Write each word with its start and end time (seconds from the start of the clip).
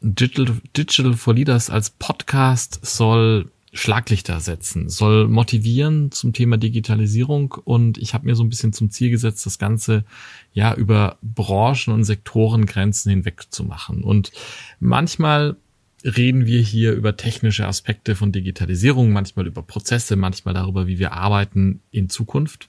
Digital, 0.00 0.56
Digital 0.76 1.14
for 1.14 1.34
Leaders 1.34 1.70
als 1.70 1.90
Podcast 1.90 2.80
soll 2.82 3.50
Schlaglichter 3.72 4.40
setzen, 4.40 4.88
soll 4.88 5.28
motivieren 5.28 6.10
zum 6.10 6.32
Thema 6.32 6.56
Digitalisierung 6.56 7.54
und 7.64 7.98
ich 7.98 8.14
habe 8.14 8.26
mir 8.26 8.34
so 8.34 8.42
ein 8.42 8.48
bisschen 8.48 8.72
zum 8.72 8.90
Ziel 8.90 9.10
gesetzt, 9.10 9.46
das 9.46 9.58
Ganze 9.58 10.04
ja 10.52 10.74
über 10.74 11.18
Branchen 11.22 11.94
und 11.94 12.02
Sektorengrenzen 12.02 13.10
hinweg 13.10 13.44
zu 13.50 13.62
machen. 13.62 14.02
Und 14.02 14.32
manchmal 14.80 15.56
reden 16.04 16.46
wir 16.46 16.60
hier 16.60 16.92
über 16.92 17.16
technische 17.16 17.66
Aspekte 17.66 18.16
von 18.16 18.32
Digitalisierung, 18.32 19.12
manchmal 19.12 19.46
über 19.46 19.62
Prozesse, 19.62 20.16
manchmal 20.16 20.54
darüber, 20.54 20.86
wie 20.86 20.98
wir 20.98 21.12
arbeiten 21.12 21.80
in 21.90 22.08
Zukunft. 22.08 22.68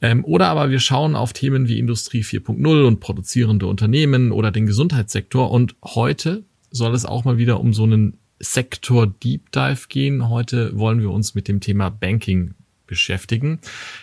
Ähm, 0.00 0.24
oder 0.24 0.48
aber 0.48 0.70
wir 0.70 0.80
schauen 0.80 1.14
auf 1.14 1.32
Themen 1.32 1.68
wie 1.68 1.78
Industrie 1.78 2.22
4.0 2.22 2.86
und 2.86 3.00
produzierende 3.00 3.66
Unternehmen 3.66 4.32
oder 4.32 4.50
den 4.50 4.66
Gesundheitssektor. 4.66 5.50
Und 5.50 5.76
heute 5.84 6.42
soll 6.74 6.94
es 6.94 7.06
auch 7.06 7.24
mal 7.24 7.38
wieder 7.38 7.60
um 7.60 7.72
so 7.72 7.84
einen 7.84 8.18
Sektor 8.40 9.06
Deep 9.06 9.52
Dive 9.52 9.86
gehen. 9.88 10.28
Heute 10.28 10.76
wollen 10.76 11.00
wir 11.00 11.10
uns 11.10 11.34
mit 11.34 11.46
dem 11.48 11.60
Thema 11.60 11.88
Banking 11.88 12.54
beschäftigen. 12.86 13.60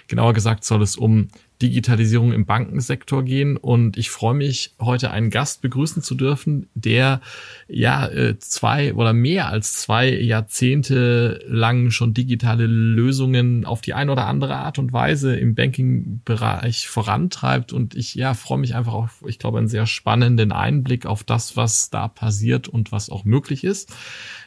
Genauer 0.08 0.34
gesagt 0.34 0.64
soll 0.64 0.82
es 0.82 0.96
um 0.96 1.28
Digitalisierung 1.62 2.34
im 2.34 2.46
Bankensektor 2.46 3.24
gehen. 3.24 3.58
Und 3.58 3.98
ich 3.98 4.10
freue 4.10 4.34
mich, 4.34 4.74
heute 4.80 5.12
einen 5.12 5.30
Gast 5.30 5.62
begrüßen 5.62 6.02
zu 6.02 6.16
dürfen, 6.16 6.70
der 6.74 7.22
ja 7.68 8.08
äh, 8.08 8.40
zwei 8.40 8.94
oder 8.94 9.14
mehr 9.14 9.50
als 9.50 9.74
zwei 9.74 10.10
Jahrzehnte 10.10 11.44
lang 11.48 11.92
schon 11.92 12.14
digitale 12.14 12.66
Lösungen 12.66 13.66
auf 13.66 13.82
die 13.82 13.94
eine 13.94 14.12
oder 14.12 14.28
andere 14.28 14.56
Art 14.56 14.80
und 14.80 14.94
Weise 14.94 15.36
im 15.36 15.56
Banking-Bereich 15.56 16.88
vorantreibt. 16.88 17.74
Und 17.74 17.96
ich 17.96 18.16
ja 18.16 18.34
freue 18.34 18.60
mich 18.60 18.76
einfach 18.76 18.94
auf, 18.94 19.24
ich 19.28 19.40
glaube, 19.40 19.60
einen 19.60 19.68
sehr 19.68 19.86
spannenden 19.86 20.52
Einblick 20.52 21.06
auf 21.06 21.24
das, 21.24 21.56
was 21.56 21.90
da 21.90 22.08
passiert 22.08 22.68
und 22.68 22.92
was 22.92 23.10
auch 23.10 23.24
möglich 23.24 23.64
ist. 23.64 23.94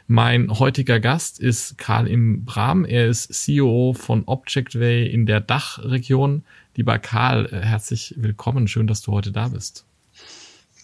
Mein 0.06 0.50
heutiger 0.50 1.00
Gast 1.00 1.40
ist 1.40 1.78
Karl 1.78 2.06
Im 2.06 2.44
Bram. 2.44 2.84
Er 2.84 3.06
ist 3.06 3.32
CEO 3.32 3.94
von 3.94 4.24
Objectway 4.26 5.06
in 5.06 5.24
der 5.24 5.40
Dachregion. 5.40 6.44
Lieber 6.74 6.98
Karl, 6.98 7.46
äh, 7.46 7.60
herzlich 7.60 8.14
willkommen. 8.16 8.68
Schön, 8.68 8.86
dass 8.86 9.00
du 9.02 9.12
heute 9.12 9.30
da 9.30 9.48
bist. 9.48 9.84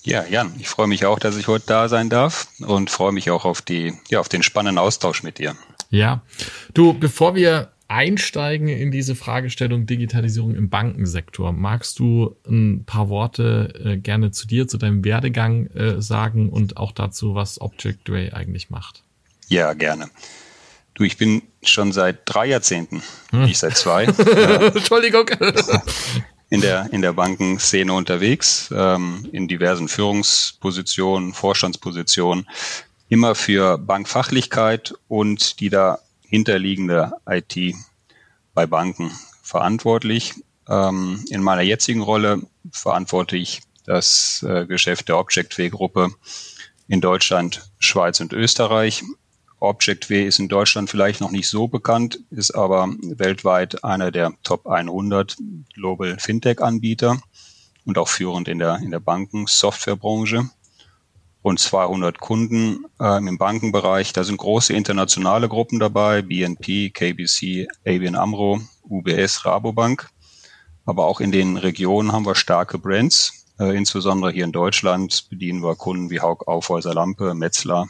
Ja, 0.02 0.24
Jan, 0.24 0.55
ich 0.58 0.69
freue 0.69 0.86
mich 0.86 1.05
auch, 1.05 1.19
dass 1.19 1.36
ich 1.36 1.47
heute 1.47 1.66
da 1.66 1.88
sein 1.88 2.08
darf 2.08 2.48
und 2.60 2.91
freue 2.91 3.12
mich 3.12 3.30
auch 3.30 3.44
auf 3.44 3.60
die, 3.60 3.92
ja, 4.08 4.20
auf 4.20 4.28
den 4.28 4.42
spannenden 4.42 4.78
Austausch 4.78 5.22
mit 5.22 5.38
dir. 5.38 5.56
Ja. 5.91 6.22
Du, 6.72 6.94
bevor 6.94 7.34
wir 7.34 7.72
einsteigen 7.88 8.69
in 8.69 8.92
diese 8.92 9.16
Fragestellung 9.16 9.84
Digitalisierung 9.84 10.55
im 10.55 10.70
Bankensektor, 10.70 11.52
magst 11.52 11.98
du 11.98 12.36
ein 12.48 12.84
paar 12.84 13.08
Worte 13.08 13.75
äh, 13.84 13.97
gerne 13.97 14.30
zu 14.30 14.47
dir, 14.47 14.69
zu 14.69 14.78
deinem 14.78 15.04
Werdegang 15.04 15.66
äh, 15.66 16.00
sagen 16.00 16.50
und 16.50 16.77
auch 16.77 16.92
dazu, 16.92 17.34
was 17.34 17.60
Objectway 17.60 18.30
eigentlich 18.30 18.70
macht? 18.70 19.02
Ja, 19.48 19.72
gerne. 19.75 20.08
Du, 21.01 21.05
ich 21.05 21.17
bin 21.17 21.41
schon 21.62 21.93
seit 21.93 22.19
drei 22.27 22.45
Jahrzehnten, 22.45 23.03
hm. 23.31 23.45
nicht 23.47 23.56
seit 23.56 23.75
zwei. 23.75 24.05
Entschuldigung. 24.75 25.31
in 26.50 26.61
der, 26.61 26.93
in 26.93 27.00
der 27.00 27.15
Bankenszene 27.15 27.91
unterwegs, 27.91 28.69
ähm, 28.71 29.27
in 29.33 29.49
diversen 29.49 29.89
Führungspositionen, 29.89 31.33
Vorstandspositionen, 31.33 32.47
immer 33.09 33.34
für 33.34 33.78
Bankfachlichkeit 33.78 34.93
und 35.09 35.60
die 35.60 35.71
dahinterliegende 35.71 37.12
IT 37.27 37.75
bei 38.53 38.66
Banken 38.66 39.10
verantwortlich. 39.43 40.34
Ähm, 40.69 41.25
in 41.31 41.43
meiner 41.43 41.62
jetzigen 41.62 42.03
Rolle 42.03 42.43
verantworte 42.71 43.39
ich 43.39 43.62
das 43.87 44.44
äh, 44.47 44.66
Geschäft 44.66 45.09
der 45.09 45.16
Objectway-Gruppe 45.16 46.10
in 46.89 47.00
Deutschland, 47.00 47.71
Schweiz 47.78 48.21
und 48.21 48.34
Österreich 48.34 49.03
Objectway 49.60 50.26
ist 50.26 50.38
in 50.38 50.48
Deutschland 50.48 50.91
vielleicht 50.91 51.21
noch 51.21 51.31
nicht 51.31 51.48
so 51.48 51.69
bekannt, 51.69 52.19
ist 52.31 52.53
aber 52.53 52.88
weltweit 53.03 53.84
einer 53.84 54.10
der 54.10 54.32
Top 54.43 54.66
100 54.66 55.37
Global 55.75 56.19
Fintech-Anbieter 56.19 57.21
und 57.84 57.98
auch 57.98 58.09
führend 58.09 58.48
in 58.48 58.59
der, 58.59 58.78
in 58.78 58.91
der 58.91 59.00
Banken-Softwarebranche. 59.00 60.50
Rund 61.43 61.59
200 61.59 62.21
Kunden 62.21 62.84
äh, 63.00 63.16
im 63.16 63.38
Bankenbereich. 63.38 64.12
Da 64.12 64.25
sind 64.25 64.37
große 64.37 64.75
internationale 64.75 65.48
Gruppen 65.48 65.78
dabei, 65.78 66.21
BNP, 66.21 66.91
KBC, 66.91 67.66
ABN 67.87 68.15
AMRO, 68.15 68.60
UBS, 68.88 69.47
Rabobank. 69.47 70.10
Aber 70.84 71.06
auch 71.06 71.21
in 71.21 71.32
den 71.32 71.56
Regionen 71.56 72.12
haben 72.12 72.27
wir 72.27 72.34
starke 72.34 72.78
Brands. 72.78 73.47
Äh, 73.59 73.77
insbesondere 73.77 74.32
hier 74.32 74.44
in 74.44 74.53
Deutschland 74.53 75.28
bedienen 75.31 75.62
wir 75.62 75.77
Kunden 75.77 76.10
wie 76.10 76.21
Haug 76.21 76.47
Aufhäuser 76.47 76.92
Lampe, 76.92 77.34
Metzler, 77.34 77.88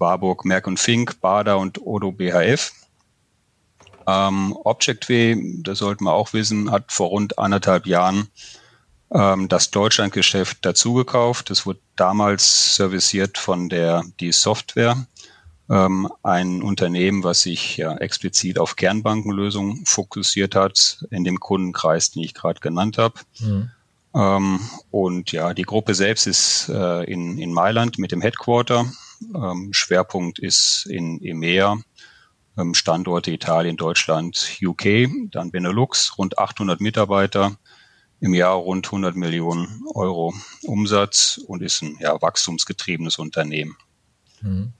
Warburg, 0.00 0.44
Merck 0.44 0.66
und 0.66 0.80
Fink, 0.80 1.20
Bader 1.20 1.58
und 1.58 1.80
Odo 1.80 2.10
BHF. 2.10 2.72
Ähm, 4.06 4.56
Objectway, 4.64 5.62
das 5.62 5.78
sollten 5.78 6.04
wir 6.04 6.12
auch 6.12 6.32
wissen, 6.32 6.70
hat 6.70 6.90
vor 6.90 7.08
rund 7.08 7.38
anderthalb 7.38 7.86
Jahren 7.86 8.28
ähm, 9.12 9.48
das 9.48 9.70
Deutschlandgeschäft 9.70 10.64
dazugekauft. 10.64 11.50
Das 11.50 11.66
wurde 11.66 11.80
damals 11.96 12.74
serviciert 12.74 13.38
von 13.38 13.68
der 13.68 14.02
die 14.18 14.32
Software, 14.32 15.06
ähm, 15.68 16.10
ein 16.22 16.62
Unternehmen, 16.62 17.22
was 17.22 17.42
sich 17.42 17.76
ja 17.76 17.96
explizit 17.96 18.58
auf 18.58 18.76
Kernbankenlösungen 18.76 19.86
fokussiert 19.86 20.54
hat, 20.54 21.04
in 21.10 21.24
dem 21.24 21.38
Kundenkreis, 21.38 22.10
den 22.10 22.24
ich 22.24 22.34
gerade 22.34 22.60
genannt 22.60 22.98
habe. 22.98 23.20
Mhm. 23.38 23.70
Ähm, 24.14 24.60
und 24.90 25.30
ja, 25.30 25.54
die 25.54 25.62
Gruppe 25.62 25.94
selbst 25.94 26.26
ist 26.26 26.68
äh, 26.68 27.04
in, 27.04 27.38
in 27.38 27.52
Mailand 27.52 27.98
mit 27.98 28.10
dem 28.10 28.20
Headquarter 28.20 28.90
ähm, 29.34 29.72
Schwerpunkt 29.72 30.38
ist 30.38 30.86
in 30.86 31.22
EMEA, 31.22 31.78
ähm, 32.56 32.74
Standorte 32.74 33.30
Italien, 33.30 33.76
Deutschland, 33.76 34.58
UK, 34.62 35.08
dann 35.30 35.50
Benelux, 35.50 36.16
rund 36.18 36.38
800 36.38 36.80
Mitarbeiter, 36.80 37.56
im 38.20 38.34
Jahr 38.34 38.54
rund 38.54 38.86
100 38.86 39.16
Millionen 39.16 39.82
Euro 39.94 40.34
Umsatz 40.62 41.40
und 41.46 41.62
ist 41.62 41.82
ein 41.82 41.96
ja, 42.00 42.20
wachstumsgetriebenes 42.20 43.18
Unternehmen. 43.18 43.76
Mhm. 44.42 44.72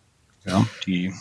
Ja, 0.44 0.66
die 0.86 1.12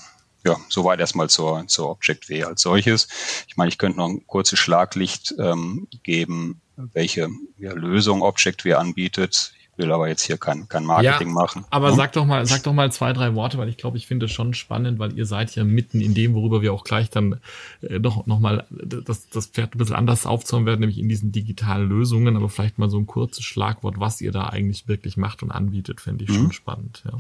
ja, 0.46 0.58
soweit 0.70 1.00
erstmal 1.00 1.30
zur, 1.30 1.68
zur 1.68 1.90
Object-W 1.90 2.44
als 2.44 2.62
solches. 2.62 3.08
Ich 3.48 3.58
meine, 3.58 3.70
ich 3.70 3.78
könnte 3.78 3.98
noch 3.98 4.08
ein 4.08 4.26
kurzes 4.26 4.58
Schlaglicht 4.58 5.36
ähm, 5.38 5.88
geben, 6.04 6.62
welche 6.78 7.30
ja, 7.58 7.74
Lösung 7.74 8.22
Object-W 8.22 8.74
anbietet 8.74 9.54
will 9.80 9.92
aber 9.92 10.08
jetzt 10.08 10.22
hier 10.22 10.38
kein, 10.38 10.68
kein 10.68 10.84
Marketing 10.84 11.30
ja, 11.30 11.34
machen. 11.34 11.66
Aber 11.72 11.90
ne? 11.90 11.96
sag 11.96 12.12
doch 12.12 12.26
mal, 12.26 12.46
sag 12.46 12.62
doch 12.64 12.74
mal 12.74 12.92
zwei, 12.92 13.14
drei 13.14 13.34
Worte, 13.34 13.58
weil 13.58 13.70
ich 13.70 13.78
glaube, 13.78 13.98
ich 13.98 14.06
finde 14.06 14.28
es 14.28 14.32
schon 14.32 14.54
spannend, 14.54 15.00
weil 15.00 15.18
ihr 15.18 15.26
seid 15.26 15.56
ja 15.56 15.64
mitten 15.64 16.02
in 16.02 16.14
dem, 16.14 16.36
worüber 16.36 16.62
wir 16.62 16.74
auch 16.74 16.84
gleich 16.84 17.10
dann 17.10 17.40
äh, 17.82 17.98
noch, 17.98 18.28
noch 18.28 18.40
mal 18.40 18.68
das, 18.70 19.30
das 19.30 19.48
Pferd 19.48 19.74
ein 19.74 19.80
bisschen 19.80 19.96
anders 19.96 20.26
aufzäumen 20.26 20.68
werden, 20.68 20.82
nämlich 20.82 21.00
in 21.00 21.10
diesen 21.10 21.32
digitalen 21.32 21.90
Lösungen, 21.90 22.36
aber 22.36 22.50
vielleicht 22.50 22.78
mal 22.78 22.90
so 22.90 23.00
ein 23.00 23.08
kurzes 23.08 23.44
Schlagwort, 23.44 24.00
was 24.00 24.22
ihr 24.22 24.32
da 24.32 24.48
eigentlich 24.48 24.88
wirklich 24.88 25.18
macht 25.18 25.42
und 25.42 25.52
anbietet, 25.52 26.02
fände 26.02 26.26
ich 26.26 26.30
mhm. 26.30 26.36
schon 26.36 26.52
spannend, 26.52 27.04
ja. 27.06 27.18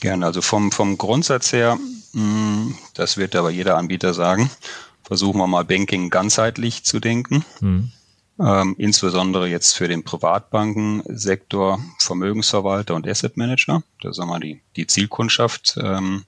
Gerne, 0.00 0.24
also 0.24 0.40
vom, 0.40 0.72
vom 0.72 0.96
Grundsatz 0.96 1.52
her, 1.52 1.78
mh, 2.14 2.22
mm, 2.22 2.74
das 2.94 3.18
wird 3.18 3.36
aber 3.36 3.50
jeder 3.50 3.76
Anbieter 3.76 4.14
sagen, 4.14 4.50
versuchen 5.02 5.38
wir 5.38 5.46
mal 5.46 5.64
Banking 5.64 6.08
ganzheitlich 6.08 6.84
zu 6.84 7.00
denken. 7.00 7.44
Mhm 7.60 7.92
ähm, 8.40 8.74
insbesondere 8.78 9.48
jetzt 9.48 9.72
für 9.72 9.88
den 9.88 10.02
Privatbankensektor, 10.02 11.78
Vermögensverwalter 11.98 12.94
und 12.94 13.06
Asset 13.06 13.36
Manager. 13.36 13.82
Das 14.00 14.16
ist 14.16 14.20
einmal 14.20 14.40
die, 14.40 14.60
die 14.76 14.86
Zielkundschaft. 14.86 15.78
Ähm, 15.80 16.24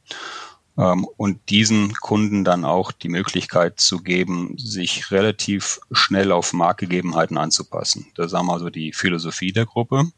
ähm, 0.78 1.06
und 1.16 1.50
diesen 1.50 1.94
Kunden 1.94 2.44
dann 2.44 2.64
auch 2.64 2.92
die 2.92 3.08
Möglichkeit 3.08 3.80
zu 3.80 4.02
geben, 4.02 4.54
sich 4.56 5.10
relativ 5.10 5.80
schnell 5.90 6.32
auf 6.32 6.52
Marktgegebenheiten 6.52 7.38
anzupassen. 7.38 8.06
Das 8.14 8.26
ist 8.26 8.34
einmal 8.34 8.58
so 8.58 8.70
die 8.70 8.92
Philosophie 8.92 9.52
der 9.52 9.66
Gruppe. 9.66 10.10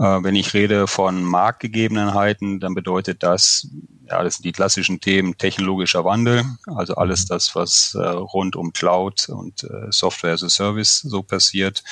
Äh, 0.00 0.24
wenn 0.24 0.34
ich 0.34 0.54
rede 0.54 0.86
von 0.86 1.22
Marktgegebenheiten, 1.22 2.58
dann 2.58 2.74
bedeutet 2.74 3.22
das, 3.22 3.68
ja, 4.08 4.22
das 4.22 4.36
sind 4.36 4.46
die 4.46 4.52
klassischen 4.52 5.00
Themen 5.00 5.36
technologischer 5.36 6.06
Wandel, 6.06 6.44
also 6.74 6.94
alles 6.94 7.26
das, 7.26 7.54
was 7.54 7.94
äh, 7.94 7.98
rund 7.98 8.56
um 8.56 8.72
Cloud 8.72 9.28
und 9.28 9.62
äh, 9.64 9.90
Software 9.90 10.32
as 10.32 10.42
a 10.42 10.48
Service 10.48 11.00
so 11.00 11.22
passiert. 11.22 11.84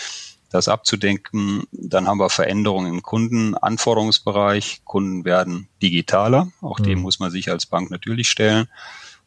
das 0.51 0.69
abzudenken. 0.69 1.65
Dann 1.73 2.09
haben 2.09 2.21
wir 2.21 2.31
Veränderungen 2.31 2.95
im 2.95 3.03
Kundenanforderungsbereich. 3.03 4.81
Kunden 4.87 5.27
werden 5.27 5.69
digitaler. 5.83 6.51
Auch 6.63 6.79
mhm. 6.79 6.85
dem 6.85 6.99
muss 7.01 7.19
man 7.19 7.31
sich 7.31 7.51
als 7.51 7.67
Bank 7.67 7.91
natürlich 7.91 8.31
stellen. 8.31 8.67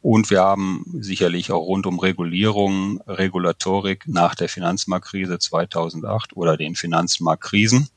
Und 0.02 0.32
wir 0.32 0.42
haben 0.42 0.84
sicherlich 1.00 1.52
auch 1.52 1.62
rund 1.62 1.86
um 1.86 2.00
Regulierung, 2.00 3.02
Regulatorik 3.06 4.08
nach 4.08 4.34
der 4.34 4.50
Finanzmarktkrise 4.50 5.38
2008 5.38 6.36
oder 6.36 6.58
den 6.58 6.76
Finanzmarktkrisen 6.76 7.88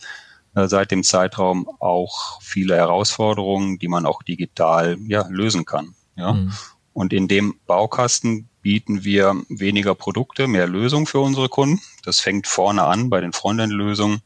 seit 0.55 0.91
dem 0.91 1.03
Zeitraum 1.03 1.69
auch 1.81 2.41
viele 2.41 2.77
Herausforderungen, 2.77 3.79
die 3.79 3.89
man 3.89 4.07
auch 4.07 4.23
digital 4.23 4.97
ja, 5.07 5.27
lösen 5.29 5.65
kann. 5.65 5.95
Ja. 6.17 6.35
Mhm. 6.35 6.53
Und 6.93 7.13
in 7.13 7.27
dem 7.27 7.57
Baukasten 7.67 8.49
bieten 8.63 9.05
wir 9.05 9.35
weniger 9.49 9.95
Produkte, 9.95 10.47
mehr 10.47 10.67
Lösungen 10.67 11.07
für 11.07 11.19
unsere 11.19 11.49
Kunden. 11.49 11.81
Das 12.05 12.21
fängt 12.21 12.47
vorne 12.47 12.85
an 12.85 13.11
bei 13.11 13.21
den 13.21 13.33
Frontend-Lösungen. 13.33 14.23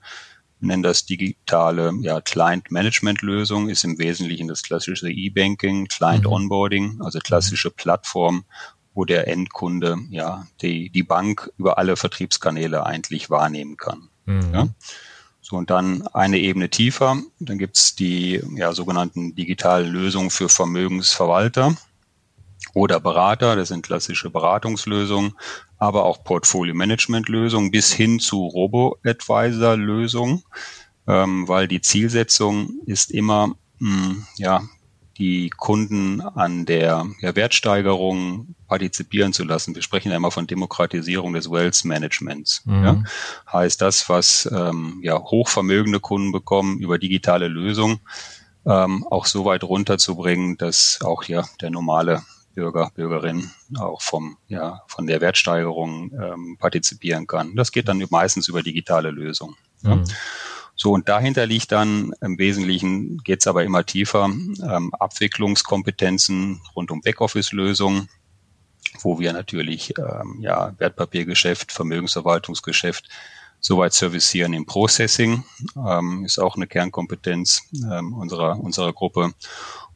Wir 0.60 0.68
nennen 0.68 0.82
das 0.82 1.06
digitale 1.06 1.92
ja, 2.02 2.20
Client-Management-Lösung, 2.20 3.68
ist 3.68 3.84
im 3.84 3.98
Wesentlichen 3.98 4.48
das 4.48 4.62
klassische 4.62 5.10
E-Banking, 5.10 5.86
Client-Onboarding, 5.86 6.96
mhm. 6.96 7.02
also 7.02 7.20
klassische 7.20 7.70
Plattform, 7.70 8.44
wo 8.92 9.04
der 9.04 9.28
Endkunde 9.28 9.96
ja 10.10 10.46
die, 10.60 10.90
die 10.90 11.04
Bank 11.04 11.50
über 11.56 11.78
alle 11.78 11.96
Vertriebskanäle 11.96 12.84
eigentlich 12.84 13.30
wahrnehmen 13.30 13.76
kann. 13.76 14.08
Mhm. 14.26 14.50
Ja? 14.52 14.68
So, 15.48 15.56
und 15.56 15.70
dann 15.70 16.06
eine 16.08 16.38
Ebene 16.38 16.68
tiefer, 16.68 17.16
dann 17.40 17.56
gibt's 17.56 17.94
die 17.94 18.42
ja, 18.54 18.74
sogenannten 18.74 19.34
digitalen 19.34 19.90
Lösungen 19.90 20.28
für 20.28 20.50
Vermögensverwalter 20.50 21.74
oder 22.74 23.00
Berater, 23.00 23.56
das 23.56 23.68
sind 23.68 23.86
klassische 23.86 24.28
Beratungslösungen, 24.28 25.32
aber 25.78 26.04
auch 26.04 26.22
Portfolio-Management-Lösungen 26.22 27.70
bis 27.70 27.90
hin 27.90 28.20
zu 28.20 28.44
Robo-Advisor-Lösungen, 28.44 30.42
ähm, 31.06 31.48
weil 31.48 31.66
die 31.66 31.80
Zielsetzung 31.80 32.80
ist 32.84 33.10
immer, 33.10 33.54
mh, 33.78 34.06
hm, 34.06 34.26
ja, 34.36 34.62
die 35.18 35.50
Kunden 35.50 36.20
an 36.20 36.64
der 36.64 37.06
ja, 37.20 37.34
Wertsteigerung 37.34 38.54
partizipieren 38.68 39.32
zu 39.32 39.44
lassen. 39.44 39.74
Wir 39.74 39.82
sprechen 39.82 40.10
ja 40.10 40.16
immer 40.16 40.30
von 40.30 40.46
Demokratisierung 40.46 41.32
des 41.32 41.50
Wealth 41.50 41.84
Managements. 41.84 42.62
Mhm. 42.64 42.84
Ja? 42.84 43.02
Heißt 43.52 43.80
das, 43.82 44.08
was 44.08 44.48
ähm, 44.52 45.00
ja, 45.02 45.18
hochvermögende 45.18 45.98
Kunden 46.00 46.30
bekommen 46.30 46.78
über 46.78 46.98
digitale 46.98 47.48
Lösungen, 47.48 48.00
ähm, 48.64 49.04
auch 49.10 49.26
so 49.26 49.44
weit 49.44 49.64
runterzubringen, 49.64 50.56
dass 50.56 51.00
auch 51.02 51.24
ja 51.24 51.44
der 51.60 51.70
normale 51.70 52.22
Bürger, 52.54 52.90
Bürgerin 52.94 53.50
auch 53.78 54.02
vom, 54.02 54.36
ja, 54.48 54.82
von 54.86 55.06
der 55.06 55.20
Wertsteigerung 55.20 56.12
ähm, 56.12 56.56
partizipieren 56.58 57.26
kann. 57.26 57.54
Das 57.56 57.72
geht 57.72 57.88
dann 57.88 58.04
meistens 58.10 58.48
über 58.48 58.62
digitale 58.62 59.10
Lösungen. 59.10 59.56
Mhm. 59.82 59.90
Ja? 59.90 60.02
So, 60.80 60.92
und 60.92 61.08
dahinter 61.08 61.44
liegt 61.44 61.72
dann 61.72 62.12
im 62.20 62.38
Wesentlichen, 62.38 63.18
geht 63.24 63.40
es 63.40 63.48
aber 63.48 63.64
immer 63.64 63.84
tiefer, 63.84 64.26
ähm, 64.26 64.94
Abwicklungskompetenzen 64.94 66.60
rund 66.76 66.92
um 66.92 67.00
Backoffice-Lösungen, 67.00 68.08
wo 69.00 69.18
wir 69.18 69.32
natürlich 69.32 69.92
ähm, 69.98 70.38
ja, 70.40 70.72
Wertpapiergeschäft, 70.78 71.72
Vermögensverwaltungsgeschäft 71.72 73.08
soweit 73.58 73.92
servicieren 73.92 74.52
im 74.52 74.66
Processing, 74.66 75.42
ähm, 75.76 76.24
ist 76.24 76.38
auch 76.38 76.54
eine 76.54 76.68
Kernkompetenz 76.68 77.64
ähm, 77.74 78.14
unserer, 78.14 78.60
unserer 78.60 78.92
Gruppe. 78.92 79.32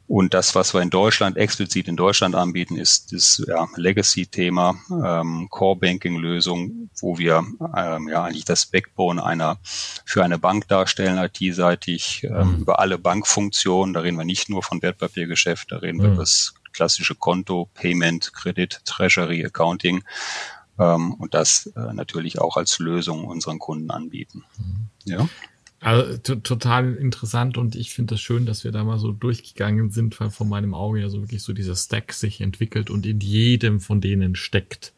Und 0.07 0.33
das, 0.33 0.53
was 0.53 0.73
wir 0.73 0.81
in 0.81 0.89
Deutschland, 0.89 1.37
explizit 1.37 1.87
in 1.87 1.95
Deutschland 1.95 2.35
anbieten, 2.35 2.75
ist 2.75 3.13
das 3.13 3.41
ja, 3.47 3.67
Legacy-Thema, 3.75 4.75
ähm, 5.03 5.47
Core-Banking-Lösung, 5.49 6.89
wo 6.99 7.17
wir 7.17 7.43
ähm, 7.75 8.09
ja 8.09 8.23
eigentlich 8.23 8.45
das 8.45 8.65
Backbone 8.65 9.23
einer 9.23 9.57
für 9.63 10.23
eine 10.23 10.37
Bank 10.37 10.67
darstellen, 10.67 11.17
IT-seitig, 11.17 12.23
ähm, 12.25 12.55
mhm. 12.55 12.61
über 12.61 12.79
alle 12.79 12.97
Bankfunktionen. 12.97 13.93
Da 13.93 14.01
reden 14.01 14.17
wir 14.17 14.25
nicht 14.25 14.49
nur 14.49 14.61
von 14.61 14.81
Wertpapiergeschäft, 14.81 15.71
da 15.71 15.77
reden 15.77 15.97
mhm. 15.97 16.01
wir 16.01 16.09
über 16.09 16.23
das 16.23 16.53
klassische 16.73 17.15
Konto, 17.15 17.69
Payment, 17.73 18.33
Kredit, 18.33 18.81
Treasury, 18.85 19.45
Accounting 19.45 20.03
ähm, 20.79 21.13
und 21.13 21.33
das 21.33 21.67
äh, 21.75 21.93
natürlich 21.93 22.39
auch 22.39 22.57
als 22.57 22.79
Lösung 22.79 23.25
unseren 23.25 23.59
Kunden 23.59 23.91
anbieten. 23.91 24.43
Mhm. 24.57 24.87
Ja. 25.05 25.29
Also 25.83 26.17
total 26.17 26.95
interessant 26.95 27.57
und 27.57 27.75
ich 27.75 27.93
finde 27.93 28.13
das 28.13 28.21
schön, 28.21 28.45
dass 28.45 28.63
wir 28.63 28.71
da 28.71 28.85
mal 28.85 28.99
so 28.99 29.11
durchgegangen 29.11 29.89
sind, 29.89 30.17
weil 30.17 30.29
vor 30.29 30.47
meinem 30.47 30.73
Auge 30.73 31.01
ja 31.01 31.09
so 31.09 31.19
wirklich 31.19 31.43
so 31.43 31.51
dieser 31.51 31.75
Stack 31.75 32.13
sich 32.13 32.39
entwickelt 32.39 32.89
und 32.89 33.05
in 33.05 33.19
jedem 33.19 33.81
von 33.81 33.99
denen 33.99 34.37
steckt 34.37 34.93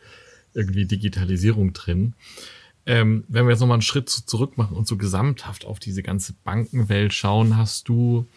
irgendwie 0.53 0.85
Digitalisierung 0.85 1.73
drin. 1.73 2.13
Ähm, 2.85 3.23
wenn 3.27 3.45
wir 3.45 3.51
jetzt 3.53 3.61
nochmal 3.61 3.77
einen 3.77 3.81
Schritt 3.81 4.09
zurück 4.09 4.59
machen 4.59 4.77
und 4.77 4.87
so 4.87 4.95
gesamthaft 4.95 5.65
auf 5.65 5.79
diese 5.79 6.03
ganze 6.03 6.33
Bankenwelt 6.43 7.13
schauen, 7.13 7.57
hast 7.57 7.89
du 7.89 8.27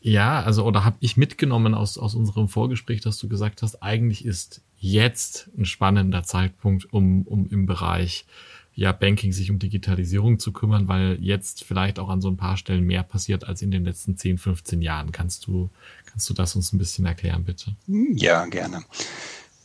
ja, 0.00 0.40
also 0.42 0.64
oder 0.64 0.84
habe 0.84 0.96
ich 1.00 1.16
mitgenommen 1.16 1.74
aus, 1.74 1.98
aus 1.98 2.14
unserem 2.14 2.48
Vorgespräch, 2.48 3.00
dass 3.00 3.18
du 3.18 3.28
gesagt 3.28 3.62
hast, 3.62 3.82
eigentlich 3.82 4.24
ist 4.24 4.62
jetzt 4.78 5.50
ein 5.58 5.64
spannender 5.64 6.22
Zeitpunkt, 6.22 6.92
um, 6.92 7.22
um 7.22 7.48
im 7.48 7.66
Bereich 7.66 8.26
ja, 8.74 8.92
Banking 8.92 9.32
sich 9.32 9.50
um 9.50 9.58
Digitalisierung 9.58 10.38
zu 10.38 10.52
kümmern, 10.52 10.88
weil 10.88 11.18
jetzt 11.20 11.64
vielleicht 11.64 11.98
auch 11.98 12.08
an 12.08 12.20
so 12.20 12.28
ein 12.28 12.36
paar 12.36 12.56
Stellen 12.56 12.84
mehr 12.84 13.02
passiert 13.02 13.44
als 13.44 13.62
in 13.62 13.70
den 13.70 13.84
letzten 13.84 14.16
10, 14.16 14.38
15 14.38 14.80
Jahren. 14.80 15.12
Kannst 15.12 15.46
du, 15.46 15.68
kannst 16.06 16.30
du 16.30 16.34
das 16.34 16.56
uns 16.56 16.72
ein 16.72 16.78
bisschen 16.78 17.04
erklären, 17.04 17.44
bitte? 17.44 17.74
Ja, 17.86 18.46
gerne. 18.46 18.82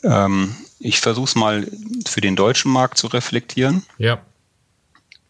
Ähm, 0.03 0.55
ich 0.79 0.99
versuche 0.99 1.25
es 1.25 1.35
mal 1.35 1.67
für 2.05 2.21
den 2.21 2.35
deutschen 2.35 2.71
Markt 2.71 2.97
zu 2.97 3.07
reflektieren. 3.07 3.83
Ja. 3.97 4.21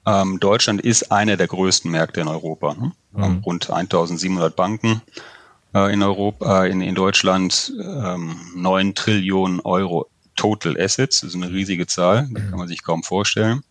Ähm, 0.05 0.39
Deutschland 0.39 0.81
ist 0.81 1.11
einer 1.11 1.37
der 1.37 1.47
größten 1.47 1.89
Märkte 1.89 2.21
in 2.21 2.27
Europa. 2.27 2.73
Ne? 2.73 2.91
Mhm. 3.13 3.39
Rund 3.39 3.69
1700 3.69 4.55
Banken 4.55 5.01
äh, 5.73 5.93
in 5.93 6.01
Europa, 6.03 6.65
äh, 6.65 6.71
in, 6.71 6.81
in 6.81 6.95
Deutschland, 6.95 7.73
ähm, 7.79 8.35
9 8.55 8.95
Trillionen 8.95 9.59
Euro 9.61 10.07
Total 10.35 10.79
Assets, 10.79 11.21
das 11.21 11.29
ist 11.29 11.35
eine 11.35 11.51
riesige 11.51 11.87
Zahl, 11.87 12.27
die 12.29 12.35
kann 12.35 12.57
man 12.57 12.67
sich 12.67 12.83
kaum 12.83 13.03
vorstellen. 13.03 13.63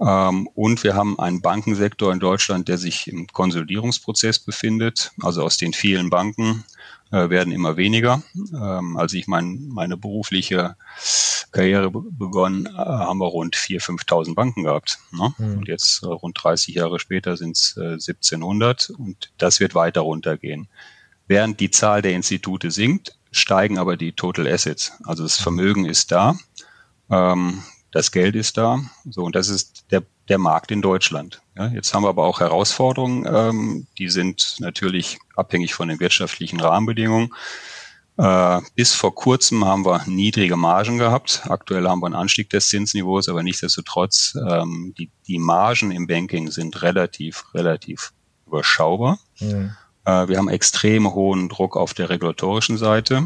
Ähm, 0.00 0.48
und 0.54 0.82
wir 0.82 0.94
haben 0.94 1.18
einen 1.18 1.42
Bankensektor 1.42 2.12
in 2.12 2.20
Deutschland, 2.20 2.68
der 2.68 2.78
sich 2.78 3.06
im 3.06 3.26
Konsolidierungsprozess 3.26 4.38
befindet. 4.38 5.12
Also 5.22 5.44
aus 5.44 5.58
den 5.58 5.74
vielen 5.74 6.08
Banken 6.08 6.64
äh, 7.12 7.28
werden 7.28 7.52
immer 7.52 7.76
weniger. 7.76 8.22
Ähm, 8.34 8.96
als 8.96 9.12
ich 9.12 9.26
mein, 9.26 9.68
meine 9.68 9.98
berufliche 9.98 10.76
Karriere 11.52 11.90
begonnen, 11.90 12.66
äh, 12.66 12.70
haben 12.70 13.18
wir 13.18 13.26
rund 13.26 13.56
4.000, 13.56 14.04
5.000 14.04 14.34
Banken 14.34 14.64
gehabt. 14.64 14.98
Ne? 15.12 15.34
Mhm. 15.36 15.58
Und 15.58 15.68
jetzt 15.68 16.02
äh, 16.02 16.06
rund 16.06 16.38
30 16.42 16.74
Jahre 16.74 16.98
später 16.98 17.36
sind 17.36 17.56
es 17.56 17.76
1700 17.76 18.90
und 18.90 19.32
das 19.36 19.60
wird 19.60 19.74
weiter 19.74 20.00
runtergehen. 20.00 20.68
Während 21.30 21.60
die 21.60 21.70
Zahl 21.70 22.02
der 22.02 22.10
Institute 22.10 22.72
sinkt, 22.72 23.16
steigen 23.30 23.78
aber 23.78 23.96
die 23.96 24.10
Total 24.10 24.48
Assets. 24.48 24.94
Also 25.04 25.22
das 25.22 25.36
Vermögen 25.36 25.84
ist 25.84 26.10
da, 26.10 26.36
ähm, 27.08 27.62
das 27.92 28.10
Geld 28.10 28.34
ist 28.34 28.56
da. 28.56 28.80
So, 29.08 29.22
und 29.22 29.36
das 29.36 29.48
ist 29.48 29.84
der, 29.92 30.02
der 30.28 30.38
Markt 30.38 30.72
in 30.72 30.82
Deutschland. 30.82 31.40
Ja, 31.56 31.68
jetzt 31.68 31.94
haben 31.94 32.02
wir 32.02 32.08
aber 32.08 32.24
auch 32.24 32.40
Herausforderungen, 32.40 33.28
ähm, 33.32 33.86
die 33.96 34.08
sind 34.08 34.56
natürlich 34.58 35.20
abhängig 35.36 35.72
von 35.72 35.86
den 35.86 36.00
wirtschaftlichen 36.00 36.58
Rahmenbedingungen. 36.58 37.32
Äh, 38.16 38.60
bis 38.74 38.94
vor 38.94 39.14
kurzem 39.14 39.64
haben 39.64 39.86
wir 39.86 40.02
niedrige 40.08 40.56
Margen 40.56 40.98
gehabt. 40.98 41.42
Aktuell 41.44 41.86
haben 41.86 42.00
wir 42.00 42.06
einen 42.06 42.16
Anstieg 42.16 42.50
des 42.50 42.70
Zinsniveaus, 42.70 43.28
aber 43.28 43.44
nichtsdestotrotz, 43.44 44.36
ähm, 44.48 44.94
die, 44.98 45.12
die 45.28 45.38
Margen 45.38 45.92
im 45.92 46.08
Banking 46.08 46.50
sind 46.50 46.82
relativ, 46.82 47.44
relativ 47.54 48.12
überschaubar. 48.48 49.20
Mhm. 49.38 49.76
Äh, 50.10 50.28
wir 50.28 50.38
haben 50.38 50.48
extrem 50.48 51.12
hohen 51.14 51.48
Druck 51.48 51.76
auf 51.76 51.94
der 51.94 52.10
regulatorischen 52.10 52.78
Seite, 52.78 53.24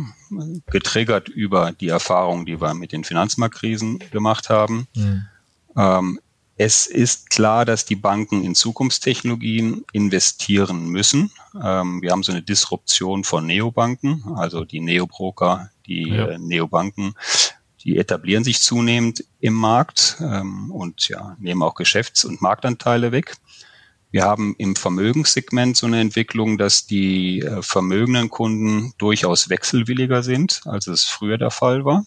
getriggert 0.67 1.29
über 1.29 1.73
die 1.73 1.89
Erfahrungen, 1.89 2.47
die 2.47 2.61
wir 2.61 2.75
mit 2.75 2.93
den 2.93 3.05
Finanzmarktkrisen 3.05 3.99
gemacht 4.11 4.51
haben. 4.51 4.89
Mhm. 4.95 6.21
Es 6.57 6.87
ist 6.87 7.31
klar, 7.31 7.65
dass 7.65 7.85
die 7.85 7.97
Banken 7.97 8.45
in 8.45 8.55
Zukunftstechnologien 8.55 9.85
investieren 9.93 10.87
müssen. 10.89 11.33
Ähm, 11.61 12.01
wir 12.01 12.13
haben 12.13 12.23
so 12.23 12.31
eine 12.31 12.43
Disruption 12.43 13.25
von 13.25 13.47
Neobanken, 13.47 14.23
also 14.37 14.65
die 14.65 14.81
Neobroker, 14.81 15.71
die 15.87 16.11
ja. 16.11 16.29
Äh, 16.29 16.39
Neobanken, 16.39 17.15
die 17.83 17.99
etablieren 17.99 18.45
sich 18.45 18.63
zunehmend 18.63 19.25
im 19.41 19.55
Markt 19.55 20.17
ähm, 20.21 20.71
und 20.71 21.09
ja, 21.09 21.37
nehmen 21.41 21.63
auch 21.63 21.75
Geschäfts- 21.75 22.25
und 22.25 22.41
Marktanteile 22.41 23.11
weg. 23.11 23.37
Wir 24.15 24.23
haben 24.23 24.55
im 24.59 24.77
Vermögenssegment 24.77 25.77
so 25.77 25.89
eine 25.89 26.01
Entwicklung, 26.01 26.57
dass 26.57 26.87
die 26.87 27.41
äh, 27.41 27.63
vermögenden 27.63 28.31
Kunden 28.31 28.93
durchaus 28.97 29.49
wechselwilliger 29.49 30.23
sind, 30.23 30.61
als 30.67 30.87
es 30.87 31.03
früher 31.03 31.37
der 31.37 31.51
Fall 31.51 31.85
war. 31.85 32.07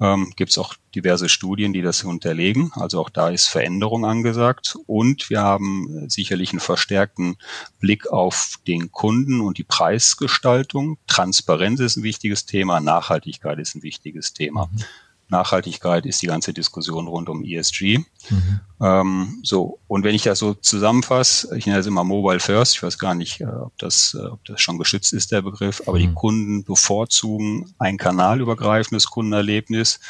Ähm, 0.00 0.32
Gibt 0.36 0.52
es 0.52 0.58
auch 0.58 0.76
diverse 0.94 1.28
Studien, 1.28 1.72
die 1.72 1.82
das 1.82 2.04
unterlegen. 2.04 2.70
Also 2.74 3.00
auch 3.00 3.10
da 3.10 3.30
ist 3.30 3.48
Veränderung 3.48 4.04
angesagt. 4.04 4.76
Und 4.86 5.28
wir 5.28 5.40
haben 5.40 6.04
äh, 6.04 6.08
sicherlich 6.08 6.52
einen 6.52 6.60
verstärkten 6.60 7.34
Blick 7.80 8.06
auf 8.06 8.60
den 8.68 8.92
Kunden 8.92 9.40
und 9.40 9.58
die 9.58 9.64
Preisgestaltung. 9.64 10.98
Transparenz 11.08 11.80
ist 11.80 11.96
ein 11.96 12.04
wichtiges 12.04 12.46
Thema, 12.46 12.78
Nachhaltigkeit 12.78 13.58
ist 13.58 13.74
ein 13.74 13.82
wichtiges 13.82 14.34
Thema. 14.34 14.66
Mhm. 14.66 14.84
Nachhaltigkeit 15.28 16.06
ist 16.06 16.22
die 16.22 16.26
ganze 16.26 16.52
Diskussion 16.52 17.08
rund 17.08 17.28
um 17.28 17.44
ESG. 17.44 17.98
Mhm. 18.28 18.60
Ähm, 18.80 19.38
so, 19.42 19.78
und 19.86 20.04
wenn 20.04 20.14
ich 20.14 20.22
das 20.22 20.38
so 20.38 20.54
zusammenfasse, 20.54 21.56
ich 21.56 21.66
nenne 21.66 21.78
das 21.78 21.86
immer 21.86 22.04
Mobile 22.04 22.40
First, 22.40 22.76
ich 22.76 22.82
weiß 22.82 22.98
gar 22.98 23.14
nicht, 23.14 23.40
äh, 23.40 23.46
ob, 23.46 23.76
das, 23.78 24.14
äh, 24.14 24.26
ob 24.26 24.44
das 24.44 24.60
schon 24.60 24.78
geschützt 24.78 25.12
ist, 25.12 25.32
der 25.32 25.42
Begriff, 25.42 25.82
aber 25.86 25.98
mhm. 25.98 26.02
die 26.02 26.14
Kunden 26.14 26.64
bevorzugen 26.64 27.74
ein 27.78 27.96
kanalübergreifendes 27.96 29.06
Kundenerlebnis 29.06 30.00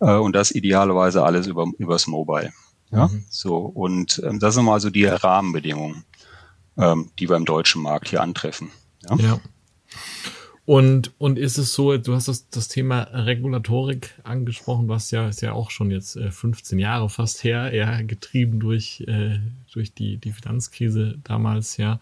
äh, 0.00 0.14
und 0.14 0.34
das 0.34 0.50
idealerweise 0.50 1.22
alles 1.22 1.46
über, 1.46 1.66
übers 1.78 2.06
Mobile. 2.06 2.52
Ja, 2.90 3.08
mhm. 3.08 3.24
so, 3.30 3.56
und 3.56 4.20
ähm, 4.24 4.38
das 4.38 4.54
sind 4.54 4.64
mal 4.64 4.80
so 4.80 4.90
die 4.90 5.06
Rahmenbedingungen, 5.06 6.04
ähm, 6.76 7.10
die 7.18 7.28
wir 7.28 7.36
im 7.36 7.46
deutschen 7.46 7.82
Markt 7.82 8.08
hier 8.08 8.22
antreffen. 8.22 8.70
Ja. 9.08 9.16
ja. 9.16 9.40
Und, 10.64 11.12
und 11.18 11.40
ist 11.40 11.58
es 11.58 11.74
so, 11.74 11.96
du 11.96 12.14
hast 12.14 12.28
das, 12.28 12.48
das 12.48 12.68
Thema 12.68 13.02
Regulatorik 13.02 14.14
angesprochen, 14.22 14.88
was 14.88 15.10
ja 15.10 15.28
ist 15.28 15.42
ja 15.42 15.52
auch 15.54 15.70
schon 15.70 15.90
jetzt 15.90 16.16
äh, 16.16 16.30
15 16.30 16.78
Jahre 16.78 17.08
fast 17.08 17.42
her, 17.42 17.74
ja, 17.74 18.00
getrieben 18.02 18.60
durch, 18.60 19.02
äh, 19.08 19.40
durch 19.72 19.92
die, 19.92 20.18
die 20.18 20.32
Finanzkrise 20.32 21.18
damals, 21.24 21.78
ja. 21.78 21.98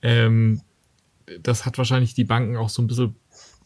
Ähm, 0.00 0.60
das 1.42 1.66
hat 1.66 1.76
wahrscheinlich 1.76 2.14
die 2.14 2.24
Banken 2.24 2.56
auch 2.56 2.68
so 2.68 2.82
ein 2.82 2.86
bisschen 2.86 3.16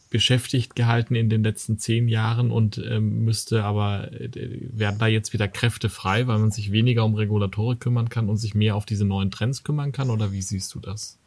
beschäftigt 0.09 0.75
gehalten 0.75 1.15
in 1.15 1.29
den 1.29 1.43
letzten 1.43 1.77
zehn 1.79 2.07
Jahren 2.07 2.51
und 2.51 2.77
ähm, 2.77 3.23
müsste 3.25 3.63
aber, 3.63 4.11
äh, 4.13 4.29
werden 4.71 4.99
da 4.99 5.07
jetzt 5.07 5.33
wieder 5.33 5.47
Kräfte 5.47 5.89
frei, 5.89 6.27
weil 6.27 6.39
man 6.39 6.51
sich 6.51 6.71
weniger 6.71 7.05
um 7.05 7.15
Regulatorik 7.15 7.79
kümmern 7.79 8.09
kann 8.09 8.29
und 8.29 8.37
sich 8.37 8.55
mehr 8.55 8.75
auf 8.75 8.85
diese 8.85 9.05
neuen 9.05 9.31
Trends 9.31 9.63
kümmern 9.63 9.91
kann? 9.91 10.09
Oder 10.09 10.31
wie 10.31 10.41
siehst 10.41 10.73
du 10.75 10.79
das? 10.79 11.19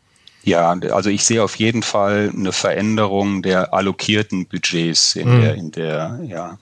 Ja, 0.46 0.70
also 0.70 1.10
ich 1.10 1.24
sehe 1.24 1.42
auf 1.42 1.56
jeden 1.56 1.82
Fall 1.82 2.30
eine 2.32 2.52
Veränderung 2.52 3.42
der 3.42 3.74
allokierten 3.74 4.46
Budgets 4.46 5.16
in 5.16 5.28
mhm. 5.28 5.40
der, 5.40 5.54
in 5.56 5.70
der, 5.72 6.20
ja, 6.22 6.58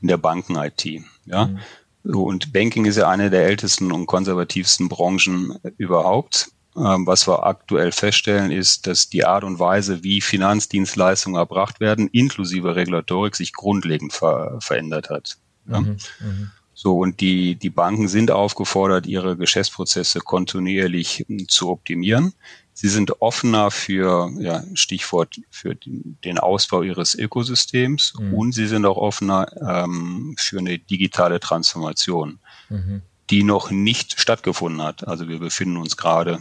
in 0.00 0.08
der 0.08 0.16
Banken-IT. 0.16 1.02
Ja. 1.26 1.46
Mhm. 1.46 1.60
Und 2.04 2.54
Banking 2.54 2.86
ist 2.86 2.96
ja 2.96 3.10
eine 3.10 3.28
der 3.28 3.44
ältesten 3.44 3.92
und 3.92 4.06
konservativsten 4.06 4.88
Branchen 4.88 5.58
überhaupt. 5.76 6.52
Ähm, 6.74 7.06
was 7.06 7.28
wir 7.28 7.44
aktuell 7.44 7.92
feststellen, 7.92 8.50
ist, 8.50 8.86
dass 8.86 9.10
die 9.10 9.26
Art 9.26 9.44
und 9.44 9.58
Weise, 9.58 10.02
wie 10.02 10.22
Finanzdienstleistungen 10.22 11.38
erbracht 11.38 11.80
werden, 11.80 12.08
inklusive 12.08 12.76
Regulatorik, 12.76 13.36
sich 13.36 13.52
grundlegend 13.52 14.14
ver 14.14 14.56
verändert 14.58 15.10
hat. 15.10 15.36
Ja? 15.68 15.80
Mhm, 15.80 15.96
mh. 16.20 16.50
So, 16.74 16.98
und 16.98 17.20
die, 17.20 17.54
die 17.54 17.70
Banken 17.70 18.08
sind 18.08 18.30
aufgefordert, 18.30 19.06
ihre 19.06 19.36
Geschäftsprozesse 19.36 20.20
kontinuierlich 20.20 21.24
hm, 21.28 21.46
zu 21.48 21.70
optimieren. 21.70 22.32
Sie 22.74 22.88
sind 22.88 23.20
offener 23.20 23.70
für, 23.70 24.30
ja, 24.38 24.62
Stichwort, 24.74 25.40
für 25.50 25.76
den 25.76 26.38
Ausbau 26.38 26.82
ihres 26.82 27.14
Ökosystems 27.14 28.14
mhm. 28.18 28.34
und 28.34 28.52
sie 28.52 28.66
sind 28.66 28.86
auch 28.86 28.96
offener 28.96 29.46
ähm, 29.60 30.34
für 30.38 30.58
eine 30.58 30.78
digitale 30.78 31.38
Transformation, 31.38 32.38
mhm. 32.70 33.02
die 33.30 33.42
noch 33.42 33.70
nicht 33.70 34.18
stattgefunden 34.18 34.82
hat. 34.82 35.06
Also 35.06 35.28
wir 35.28 35.38
befinden 35.38 35.76
uns 35.76 35.96
gerade 35.96 36.38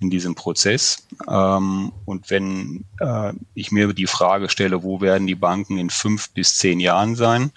in 0.00 0.10
diesem 0.10 0.34
Prozess. 0.34 1.06
Ähm, 1.28 1.92
und 2.04 2.30
wenn 2.30 2.84
äh, 3.00 3.32
ich 3.54 3.72
mir 3.72 3.92
die 3.92 4.06
Frage 4.06 4.48
stelle, 4.48 4.82
wo 4.82 5.00
werden 5.00 5.26
die 5.26 5.34
Banken 5.34 5.78
in 5.78 5.90
fünf 5.90 6.30
bis 6.30 6.56
zehn 6.56 6.78
Jahren 6.78 7.16
sein? 7.16 7.52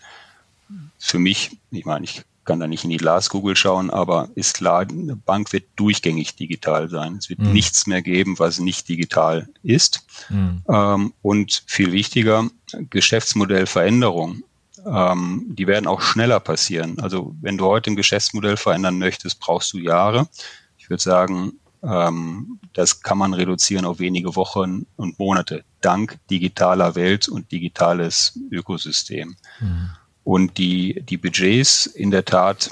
Für 0.98 1.20
mich, 1.20 1.58
ich 1.72 1.86
meine, 1.86 2.06
ich 2.06 2.24
kann 2.48 2.60
da 2.60 2.66
nicht 2.66 2.86
in 2.86 2.90
die 2.90 2.98
Glaskugel 2.98 3.56
schauen, 3.56 3.92
aber 3.92 4.30
ist 4.34 4.56
klar, 4.56 4.88
eine 4.90 5.16
Bank 5.16 5.54
wird 5.54 5.66
durchgängig 5.76 6.36
digital 6.36 6.90
sein. 6.90 7.18
Es 7.18 7.30
wird 7.30 7.40
mhm. 7.40 7.52
nichts 7.52 7.86
mehr 7.86 8.02
geben, 8.02 8.40
was 8.40 8.60
nicht 8.60 8.90
digital 8.90 9.48
ist. 9.62 10.08
Mhm. 10.30 10.64
Ähm, 10.68 11.14
und 11.22 11.64
viel 11.68 11.92
wichtiger, 11.92 12.50
Geschäftsmodellveränderung. 12.90 14.44
Ähm, 14.86 15.46
die 15.50 15.68
werden 15.68 15.86
auch 15.86 16.02
schneller 16.02 16.40
passieren. 16.40 17.00
Also 17.00 17.36
wenn 17.42 17.58
du 17.58 17.66
heute 17.66 17.92
ein 17.92 17.96
Geschäftsmodell 17.96 18.58
verändern 18.58 18.98
möchtest, 18.98 19.40
brauchst 19.40 19.74
du 19.74 19.78
Jahre. 19.78 20.28
Ich 20.78 20.90
würde 20.90 21.04
sagen, 21.04 21.54
ähm, 21.84 22.60
das 22.74 23.02
kann 23.04 23.18
man 23.18 23.34
reduzieren 23.34 23.86
auf 23.86 24.00
wenige 24.00 24.36
Wochen 24.38 24.86
und 24.96 25.20
Monate, 25.20 25.66
dank 25.82 26.18
digitaler 26.30 26.96
Welt 26.96 27.28
und 27.28 27.52
digitales 27.52 28.40
Ökosystem. 28.52 29.36
Mhm 29.60 29.90
und 30.28 30.58
die, 30.58 31.02
die 31.08 31.16
Budgets 31.16 31.86
in 31.86 32.12
der 32.12 32.26
Tat 32.26 32.70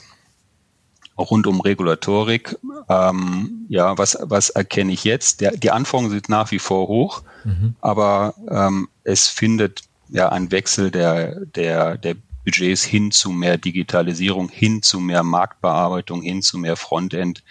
rund 1.17 1.47
um 1.47 1.61
Regulatorik. 1.61 2.57
Ähm, 2.89 3.65
ja, 3.69 3.97
was, 3.97 4.17
was 4.23 4.49
erkenne 4.49 4.91
ich 4.91 5.05
jetzt? 5.05 5.39
Der, 5.39 5.51
die 5.51 5.71
Anforderungen 5.71 6.11
sind 6.11 6.27
nach 6.27 6.51
wie 6.51 6.59
vor 6.59 6.89
hoch, 6.89 7.23
mhm. 7.45 7.77
aber 7.79 8.35
ähm, 8.49 8.89
es 9.05 9.29
findet 9.29 9.83
ja 10.09 10.27
ein 10.33 10.51
Wechsel 10.51 10.91
der, 10.91 11.45
der, 11.45 11.97
der 11.97 12.17
Budgets 12.43 12.83
hin 12.83 13.11
zu 13.11 13.29
mehr 13.29 13.57
Digitalisierung, 13.57 14.49
hin 14.49 14.81
zu 14.81 14.99
mehr 14.99 15.23
Marktbearbeitung, 15.23 16.23
hin 16.23 16.41
zu 16.41 16.57
mehr 16.57 16.75
Frontend 16.75 17.41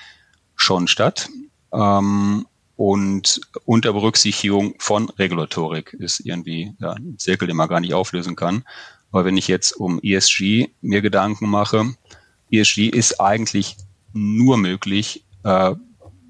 schon 0.55 0.87
statt. 0.87 1.31
Ähm, 1.73 2.45
und 2.77 3.41
unter 3.65 3.95
Berücksichtigung 3.95 4.75
von 4.81 5.09
Regulatorik 5.09 5.95
ist 5.95 6.21
irgendwie 6.21 6.75
ja, 6.79 6.93
ein 6.93 7.17
Zirkel, 7.19 7.49
den 7.49 7.57
man 7.57 7.71
gar 7.71 7.81
nicht 7.81 7.95
auflösen 7.95 8.37
kann. 8.37 8.65
Aber 9.15 9.27
wenn 9.27 9.37
ich 9.37 9.47
jetzt 9.47 9.77
um 9.77 10.01
ESG 10.03 10.71
mir 10.81 11.01
Gedanken 11.01 11.49
mache, 11.49 11.95
ESG 12.51 12.89
ist 12.89 13.21
eigentlich 13.21 13.77
nur 14.13 14.57
möglich 14.57 15.25
äh, 15.45 15.77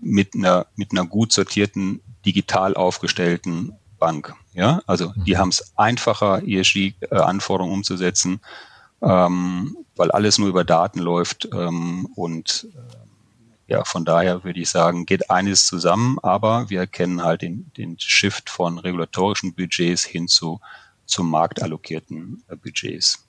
mit 0.02 0.34
einer 0.34 0.66
mit 0.76 0.92
einer 0.92 1.06
gut 1.06 1.32
sortierten, 1.32 2.02
digital 2.26 2.74
aufgestellten 2.74 3.72
Bank. 3.98 4.34
Ja, 4.52 4.82
also 4.86 5.14
die 5.16 5.32
mhm. 5.32 5.38
haben 5.38 5.48
es 5.48 5.72
einfacher, 5.76 6.42
ESG-Anforderungen 6.46 7.72
umzusetzen, 7.72 8.40
ähm, 9.00 9.78
weil 9.96 10.10
alles 10.10 10.36
nur 10.36 10.50
über 10.50 10.64
Daten 10.64 10.98
läuft 10.98 11.48
ähm, 11.54 12.06
und 12.14 12.68
äh, 12.74 13.72
ja, 13.72 13.84
von 13.84 14.04
daher 14.04 14.44
würde 14.44 14.60
ich 14.60 14.68
sagen, 14.68 15.06
geht 15.06 15.30
eines 15.30 15.64
zusammen, 15.64 16.18
aber 16.22 16.68
wir 16.68 16.80
erkennen 16.80 17.22
halt 17.22 17.40
den, 17.40 17.72
den 17.78 17.98
Shift 17.98 18.50
von 18.50 18.76
regulatorischen 18.76 19.54
Budgets 19.54 20.04
hin 20.04 20.28
zu 20.28 20.60
zum 21.06 21.30
marktallokierten 21.30 22.42
äh, 22.48 22.56
Budgets. 22.56 23.26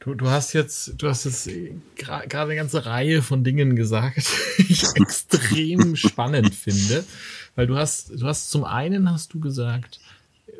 Du, 0.00 0.14
du 0.14 0.30
hast 0.30 0.52
jetzt, 0.52 0.94
du 0.96 1.08
hast 1.08 1.24
jetzt 1.24 1.50
gerade 1.96 2.38
eine 2.38 2.56
ganze 2.56 2.86
Reihe 2.86 3.20
von 3.20 3.42
Dingen 3.42 3.74
gesagt, 3.74 4.30
die 4.58 4.72
ich 4.72 4.84
extrem 4.94 5.96
spannend 5.96 6.54
finde, 6.54 7.04
weil 7.56 7.66
du 7.66 7.76
hast, 7.76 8.10
du 8.10 8.26
hast 8.26 8.50
zum 8.50 8.64
einen 8.64 9.10
hast 9.10 9.34
du 9.34 9.40
gesagt, 9.40 10.00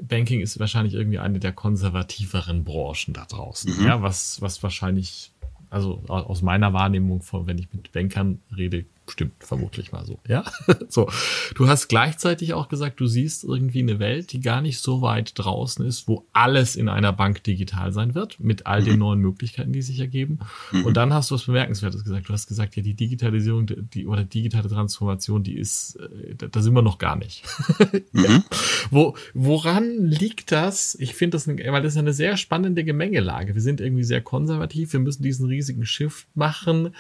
Banking 0.03 0.41
ist 0.41 0.59
wahrscheinlich 0.59 0.95
irgendwie 0.95 1.19
eine 1.19 1.39
der 1.39 1.53
konservativeren 1.53 2.65
Branchen 2.65 3.15
da 3.15 3.25
draußen, 3.25 3.79
mhm. 3.79 3.87
ja, 3.87 4.03
was, 4.03 4.41
was 4.43 4.63
wahrscheinlich, 4.63 5.33
also 5.71 6.03
aus 6.09 6.43
meiner 6.43 6.73
Wahrnehmung 6.73 7.23
von, 7.23 7.47
wenn 7.47 7.59
ich 7.59 7.73
mit 7.73 7.93
Bankern 7.93 8.41
rede, 8.57 8.85
stimmt 9.11 9.33
vermutlich 9.41 9.93
mal 9.93 10.05
so, 10.05 10.19
ja. 10.27 10.45
so. 10.89 11.09
Du 11.55 11.69
hast 11.69 11.89
gleichzeitig 11.89 12.55
auch 12.55 12.69
gesagt, 12.69 13.01
du 13.01 13.07
siehst 13.07 13.45
irgendwie 13.45 13.81
eine 13.81 13.99
Welt, 13.99 14.33
die 14.33 14.41
gar 14.41 14.61
nicht 14.61 14.81
so 14.81 15.03
weit 15.03 15.33
draußen 15.37 15.85
ist, 15.85 16.09
wo 16.09 16.27
alles 16.33 16.77
in 16.77 16.89
einer 16.89 17.13
Bank 17.13 17.43
digital 17.45 17.93
sein 17.93 18.15
wird, 18.15 18.41
mit 18.41 18.67
all 18.67 18.83
den 18.83 18.95
mhm. 18.95 18.99
neuen 18.99 19.21
Möglichkeiten, 19.21 19.73
die 19.73 19.83
sich 19.83 20.01
ergeben. 20.01 20.39
Mhm. 20.73 20.85
Und 20.87 20.97
dann 20.97 21.13
hast 21.13 21.31
du 21.31 21.35
was 21.35 21.45
Bemerkenswertes 21.45 22.05
gesagt. 22.05 22.29
Du 22.29 22.33
hast 22.33 22.47
gesagt, 22.47 22.77
ja, 22.77 22.83
die 22.83 22.95
Digitalisierung, 22.95 23.67
die, 23.67 24.07
oder 24.07 24.25
digitale 24.25 24.69
Transformation, 24.69 25.43
die 25.43 25.57
ist, 25.57 25.97
äh, 25.97 26.35
da 26.35 26.61
sind 26.61 26.75
wir 26.75 26.83
noch 26.83 26.99
gar 26.99 27.17
nicht. 27.17 27.45
mhm. 28.13 28.45
Wo, 28.91 29.17
woran 29.35 30.07
liegt 30.07 30.53
das? 30.53 30.97
Ich 31.01 31.15
finde 31.15 31.37
das, 31.37 31.49
weil 31.49 31.83
das 31.83 31.95
ist 31.95 31.99
eine 31.99 32.13
sehr 32.13 32.37
spannende 32.37 32.85
Gemengelage. 32.85 33.55
Wir 33.55 33.63
sind 33.63 33.81
irgendwie 33.81 34.05
sehr 34.05 34.21
konservativ. 34.21 34.93
Wir 34.93 35.01
müssen 35.01 35.23
diesen 35.23 35.47
riesigen 35.47 35.85
Shift 35.87 36.27
machen 36.35 36.95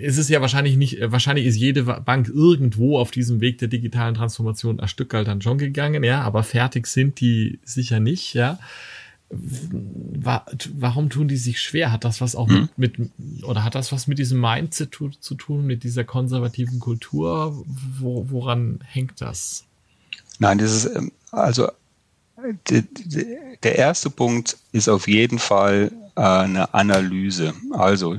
es 0.00 0.16
ist 0.16 0.30
ja 0.30 0.40
wahrscheinlich 0.40 0.76
nicht, 0.76 0.98
wahrscheinlich 1.00 1.46
ist 1.46 1.56
jede 1.56 1.82
Bank 1.84 2.28
irgendwo 2.28 2.98
auf 2.98 3.10
diesem 3.10 3.40
Weg 3.40 3.58
der 3.58 3.68
digitalen 3.68 4.14
Transformation 4.14 4.80
ein 4.80 4.88
Stück 4.88 5.12
halt 5.12 5.28
dann 5.28 5.42
schon 5.42 5.58
gegangen, 5.58 6.04
ja, 6.04 6.22
aber 6.22 6.42
fertig 6.42 6.86
sind 6.86 7.20
die 7.20 7.58
sicher 7.64 8.00
nicht, 8.00 8.34
ja. 8.34 8.58
Warum 9.28 11.10
tun 11.10 11.26
die 11.26 11.36
sich 11.36 11.60
schwer? 11.60 11.90
Hat 11.90 12.04
das 12.04 12.20
was 12.20 12.36
auch 12.36 12.48
hm. 12.48 12.68
mit, 12.76 12.98
mit, 12.98 13.10
oder 13.42 13.64
hat 13.64 13.74
das 13.74 13.90
was 13.90 14.06
mit 14.06 14.18
diesem 14.18 14.40
Mindset 14.40 14.94
zu, 14.94 15.08
zu 15.08 15.34
tun, 15.34 15.66
mit 15.66 15.82
dieser 15.82 16.04
konservativen 16.04 16.78
Kultur? 16.78 17.64
Wo, 17.98 18.26
woran 18.30 18.78
hängt 18.86 19.20
das? 19.20 19.64
Nein, 20.38 20.58
das 20.58 20.72
ist, 20.72 20.96
ähm, 20.96 21.10
also, 21.32 21.68
der 23.64 23.76
erste 23.76 24.10
Punkt 24.10 24.58
ist 24.70 24.88
auf 24.88 25.08
jeden 25.08 25.40
Fall 25.40 25.90
äh, 26.14 26.20
eine 26.20 26.72
Analyse. 26.72 27.52
Also, 27.72 28.16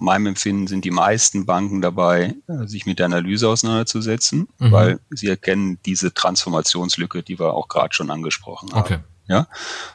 meinem 0.00 0.26
Empfinden 0.26 0.66
sind 0.66 0.84
die 0.84 0.90
meisten 0.90 1.46
Banken 1.46 1.80
dabei, 1.80 2.34
äh, 2.46 2.66
sich 2.66 2.86
mit 2.86 2.98
der 2.98 3.06
Analyse 3.06 3.48
auseinanderzusetzen, 3.48 4.48
mhm. 4.58 4.72
weil 4.72 5.00
sie 5.10 5.28
erkennen 5.28 5.78
diese 5.84 6.12
Transformationslücke, 6.12 7.22
die 7.22 7.38
wir 7.38 7.54
auch 7.54 7.68
gerade 7.68 7.94
schon 7.94 8.10
angesprochen 8.10 8.72
haben. 8.72 8.80
Okay. 8.80 8.98
Ja, 9.28 9.46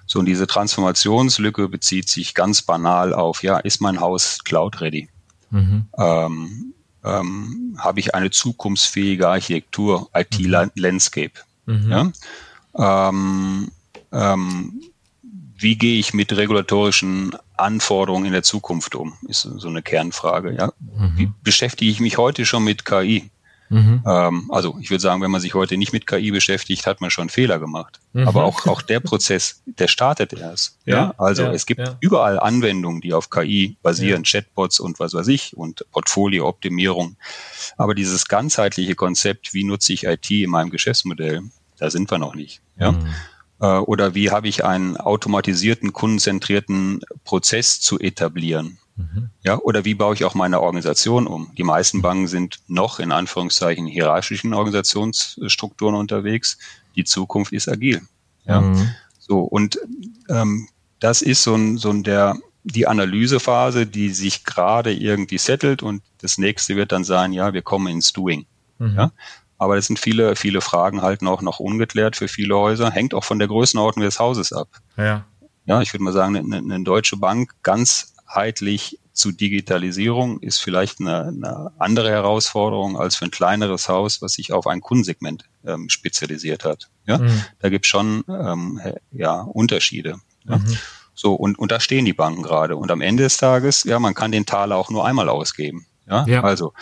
so 0.05 0.19
und 0.19 0.27
diese 0.27 0.47
Transformationslücke 0.47 1.67
bezieht 1.67 2.07
sich 2.07 2.35
ganz 2.35 2.61
banal 2.61 3.13
auf, 3.13 3.43
ja, 3.43 3.57
ist 3.57 3.81
mein 3.81 3.99
Haus 3.99 4.39
cloud 4.45 4.79
ready? 4.79 5.09
Mhm. 5.49 5.87
Ähm, 5.97 6.73
ähm, 7.03 7.75
Habe 7.77 7.99
ich 7.99 8.15
eine 8.15 8.31
zukunftsfähige 8.31 9.27
Architektur, 9.27 10.09
IT-Landscape? 10.13 11.33
Mhm. 11.65 11.91
Ja? 11.91 13.09
Ähm, 13.09 13.71
ähm, 14.11 14.81
wie 15.57 15.77
gehe 15.77 15.99
ich 15.99 16.13
mit 16.13 16.35
regulatorischen 16.35 17.35
Anforderungen 17.57 18.25
in 18.25 18.33
der 18.33 18.43
Zukunft 18.43 18.95
um? 18.95 19.13
Ist 19.27 19.41
so 19.41 19.67
eine 19.67 19.81
Kernfrage. 19.81 20.53
Ja? 20.53 20.73
Mhm. 20.79 21.13
Wie 21.15 21.31
beschäftige 21.43 21.91
ich 21.91 21.99
mich 21.99 22.17
heute 22.17 22.45
schon 22.45 22.63
mit 22.63 22.85
KI? 22.85 23.29
Mhm. 23.69 24.03
Ähm, 24.05 24.51
also 24.51 24.77
ich 24.79 24.89
würde 24.91 25.01
sagen, 25.01 25.21
wenn 25.21 25.31
man 25.31 25.41
sich 25.41 25.53
heute 25.53 25.77
nicht 25.77 25.91
mit 25.91 26.05
KI 26.05 26.31
beschäftigt, 26.31 26.85
hat 26.85 27.01
man 27.01 27.09
schon 27.09 27.29
Fehler 27.29 27.59
gemacht. 27.59 27.99
Mhm. 28.13 28.27
Aber 28.27 28.43
auch, 28.43 28.65
auch 28.67 28.81
der 28.81 28.99
Prozess, 28.99 29.61
der 29.65 29.87
startet 29.87 30.33
erst. 30.33 30.77
Ja, 30.85 30.95
ja? 30.95 31.13
Also 31.17 31.43
ja, 31.43 31.51
es 31.51 31.65
gibt 31.65 31.81
ja. 31.81 31.97
überall 31.99 32.39
Anwendungen, 32.39 33.01
die 33.01 33.13
auf 33.13 33.29
KI 33.29 33.77
basieren, 33.81 34.23
Chatbots 34.23 34.79
und 34.79 34.99
was 34.99 35.13
weiß 35.13 35.27
ich 35.27 35.57
und 35.57 35.85
Portfoliooptimierung. 35.91 37.17
Aber 37.77 37.95
dieses 37.95 38.27
ganzheitliche 38.27 38.95
Konzept, 38.95 39.53
wie 39.53 39.63
nutze 39.63 39.93
ich 39.93 40.03
IT 40.05 40.29
in 40.29 40.51
meinem 40.51 40.69
Geschäftsmodell, 40.69 41.41
da 41.77 41.89
sind 41.89 42.09
wir 42.11 42.19
noch 42.19 42.35
nicht. 42.35 42.61
Ja? 42.79 42.95
Äh, 43.65 43.79
oder 43.79 44.13
wie 44.13 44.31
habe 44.31 44.47
ich 44.47 44.63
einen 44.63 44.97
automatisierten, 44.97 45.93
kundenzentrierten 45.93 47.01
Prozess 47.23 47.79
zu 47.79 47.99
etablieren? 47.99 48.77
Mhm. 48.95 49.29
Ja, 49.43 49.57
oder 49.57 49.85
wie 49.85 49.95
baue 49.95 50.13
ich 50.13 50.23
auch 50.23 50.35
meine 50.35 50.61
Organisation 50.61 51.27
um? 51.27 51.51
Die 51.57 51.63
meisten 51.63 52.01
Banken 52.01 52.27
sind 52.27 52.59
noch 52.67 52.99
in 52.99 53.11
Anführungszeichen 53.11 53.87
hierarchischen 53.87 54.53
Organisationsstrukturen 54.53 55.95
unterwegs. 55.95 56.57
Die 56.95 57.03
Zukunft 57.03 57.51
ist 57.51 57.67
agil. 57.67 58.01
Ja, 58.45 58.61
mhm. 58.61 58.89
so 59.19 59.39
und 59.39 59.79
ähm, 60.29 60.67
das 60.99 61.21
ist 61.21 61.43
so 61.43 61.55
ein, 61.55 61.77
so 61.77 61.89
ein 61.89 62.03
der 62.03 62.37
die 62.63 62.87
Analysephase, 62.87 63.85
die 63.85 64.09
sich 64.09 64.43
gerade 64.43 64.91
irgendwie 64.91 65.37
settelt 65.37 65.83
und 65.83 66.01
das 66.21 66.37
nächste 66.39 66.75
wird 66.75 66.91
dann 66.91 67.03
sein, 67.03 67.31
ja, 67.31 67.53
wir 67.53 67.61
kommen 67.61 67.87
ins 67.87 68.11
Doing. 68.11 68.45
Mhm. 68.79 68.95
Ja, 68.95 69.11
aber 69.57 69.77
es 69.77 69.87
sind 69.87 69.99
viele, 69.99 70.35
viele 70.35 70.61
Fragen 70.61 71.01
halt 71.01 71.21
noch, 71.21 71.41
noch 71.41 71.59
ungeklärt 71.59 72.15
für 72.15 72.27
viele 72.27 72.55
Häuser. 72.55 72.91
Hängt 72.91 73.13
auch 73.13 73.23
von 73.23 73.39
der 73.39 73.47
Größenordnung 73.47 74.03
des 74.05 74.19
Hauses 74.19 74.51
ab. 74.51 74.67
Ja. 74.97 75.25
Ja, 75.65 75.81
ich 75.81 75.93
würde 75.93 76.03
mal 76.03 76.13
sagen, 76.13 76.35
eine, 76.35 76.57
eine 76.57 76.83
deutsche 76.83 77.17
Bank 77.17 77.55
ganzheitlich 77.63 78.99
zu 79.13 79.31
Digitalisierung 79.31 80.39
ist 80.41 80.61
vielleicht 80.61 80.99
eine, 80.99 81.27
eine 81.27 81.71
andere 81.79 82.09
Herausforderung 82.09 82.99
als 82.99 83.15
für 83.15 83.25
ein 83.25 83.31
kleineres 83.31 83.87
Haus, 83.87 84.21
was 84.21 84.33
sich 84.33 84.51
auf 84.51 84.67
ein 84.67 84.81
Kundensegment 84.81 85.45
ähm, 85.65 85.89
spezialisiert 85.89 86.65
hat. 86.65 86.89
Ja, 87.07 87.17
mhm. 87.17 87.41
da 87.59 87.69
gibt 87.69 87.85
es 87.85 87.89
schon 87.89 88.23
ähm, 88.27 88.81
ja, 89.11 89.41
Unterschiede. 89.41 90.17
Ja? 90.43 90.57
Mhm. 90.57 90.77
So, 91.15 91.33
und, 91.33 91.57
und 91.57 91.71
da 91.71 91.79
stehen 91.79 92.03
die 92.03 92.13
Banken 92.13 92.43
gerade. 92.43 92.75
Und 92.75 92.91
am 92.91 92.99
Ende 92.99 93.23
des 93.23 93.37
Tages, 93.37 93.85
ja, 93.85 93.99
man 93.99 94.13
kann 94.13 94.33
den 94.33 94.45
Taler 94.45 94.75
auch 94.75 94.89
nur 94.89 95.05
einmal 95.05 95.29
ausgeben. 95.29 95.85
Ja, 96.07 96.25
ja. 96.27 96.43
also 96.43 96.73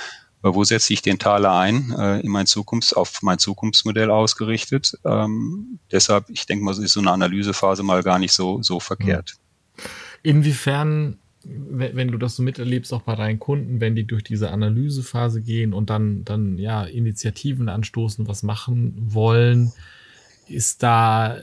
wo 0.44 0.64
setze 0.64 0.94
ich 0.94 1.02
den 1.02 1.20
Taler 1.20 1.58
ein, 1.58 1.92
äh, 1.98 2.20
in 2.20 2.30
mein 2.30 2.46
Zukunfts, 2.46 2.94
auf 2.94 3.22
mein 3.22 3.40
Zukunftsmodell 3.40 4.12
ausgerichtet. 4.12 4.98
Ähm, 5.06 5.80
deshalb, 5.92 6.30
ich 6.30 6.46
denke 6.46 6.66
mal, 6.66 6.72
ist 6.72 6.94
so 6.94 7.00
eine 7.00 7.12
Analysephase 7.12 7.82
mal 7.82 8.04
gar 8.04 8.20
nicht 8.20 8.34
so, 8.34 8.62
so 8.62 8.80
verkehrt. 8.80 9.36
Inwiefern, 10.22 11.18
wenn 11.44 12.10
du 12.10 12.18
das 12.18 12.36
so 12.36 12.44
miterlebst, 12.44 12.94
auch 12.94 13.02
bei 13.02 13.16
deinen 13.16 13.40
Kunden, 13.40 13.80
wenn 13.80 13.96
die 13.96 14.06
durch 14.06 14.24
diese 14.24 14.52
Analysephase 14.52 15.42
gehen 15.42 15.74
und 15.74 15.90
dann, 15.90 16.26
dann, 16.26 16.58
ja, 16.58 16.84
Initiativen 16.84 17.70
anstoßen, 17.70 18.28
was 18.28 18.44
machen 18.44 18.94
wollen, 18.98 19.72
ist 20.48 20.84
da, 20.84 21.38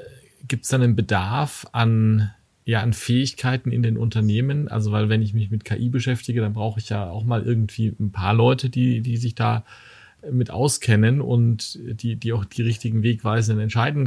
gibt 0.47 0.65
es 0.65 0.71
dann 0.71 0.83
einen 0.83 0.97
Bedarf 0.97 1.67
an 1.73 2.33
ja 2.71 2.83
an 2.83 2.93
Fähigkeiten 2.93 3.73
in 3.73 3.83
den 3.83 3.97
Unternehmen. 3.97 4.69
Also 4.69 4.93
weil 4.93 5.09
wenn 5.09 5.23
ich 5.23 5.35
mich 5.35 5.51
mit 5.51 5.65
KI 5.65 5.89
beschäftige, 5.89 6.41
dann 6.41 6.53
brauche 6.53 6.79
ich 6.79 6.89
ja 6.89 7.11
auch 7.11 7.25
mal 7.25 7.43
irgendwie 7.43 7.95
ein 7.99 8.13
paar 8.13 8.33
Leute, 8.33 8.71
die, 8.71 9.01
die 9.01 9.17
sich 9.17 9.35
da 9.35 9.65
mit 10.31 10.51
auskennen 10.51 11.21
und 11.21 11.79
die, 11.83 12.17
die 12.17 12.33
auch 12.33 12.45
die 12.45 12.63
richtigen 12.63 13.03
wegweisenden 13.03 13.63
Entscheiden, 13.63 14.07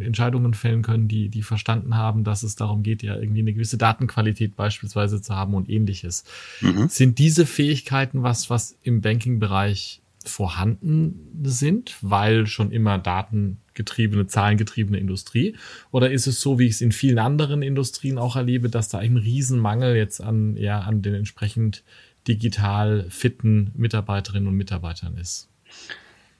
Entscheidungen 0.00 0.54
fällen 0.54 0.82
können, 0.82 1.06
die, 1.06 1.28
die 1.28 1.42
verstanden 1.42 1.96
haben, 1.96 2.24
dass 2.24 2.42
es 2.42 2.56
darum 2.56 2.82
geht, 2.82 3.02
ja 3.02 3.14
irgendwie 3.14 3.40
eine 3.40 3.52
gewisse 3.52 3.76
Datenqualität 3.76 4.56
beispielsweise 4.56 5.20
zu 5.20 5.34
haben 5.34 5.54
und 5.54 5.68
ähnliches. 5.68 6.24
Mhm. 6.62 6.88
Sind 6.88 7.18
diese 7.18 7.44
Fähigkeiten 7.44 8.22
was, 8.22 8.48
was 8.48 8.78
im 8.82 9.02
Banking-Bereich 9.02 10.00
vorhanden 10.24 11.42
sind, 11.44 11.96
weil 12.00 12.46
schon 12.46 12.72
immer 12.72 12.98
datengetriebene, 13.78 14.26
zahlengetriebene 14.26 14.98
Industrie? 14.98 15.56
Oder 15.90 16.10
ist 16.10 16.26
es 16.26 16.40
so, 16.40 16.58
wie 16.58 16.66
ich 16.66 16.72
es 16.72 16.80
in 16.80 16.92
vielen 16.92 17.18
anderen 17.18 17.62
Industrien 17.62 18.18
auch 18.18 18.36
erlebe, 18.36 18.68
dass 18.68 18.88
da 18.88 18.98
ein 18.98 19.16
Riesenmangel 19.16 19.96
jetzt 19.96 20.20
an, 20.20 20.56
ja, 20.56 20.80
an 20.80 21.02
den 21.02 21.14
entsprechend 21.14 21.82
digital 22.26 23.06
fitten 23.08 23.72
Mitarbeiterinnen 23.76 24.48
und 24.48 24.54
Mitarbeitern 24.54 25.16
ist? 25.16 25.48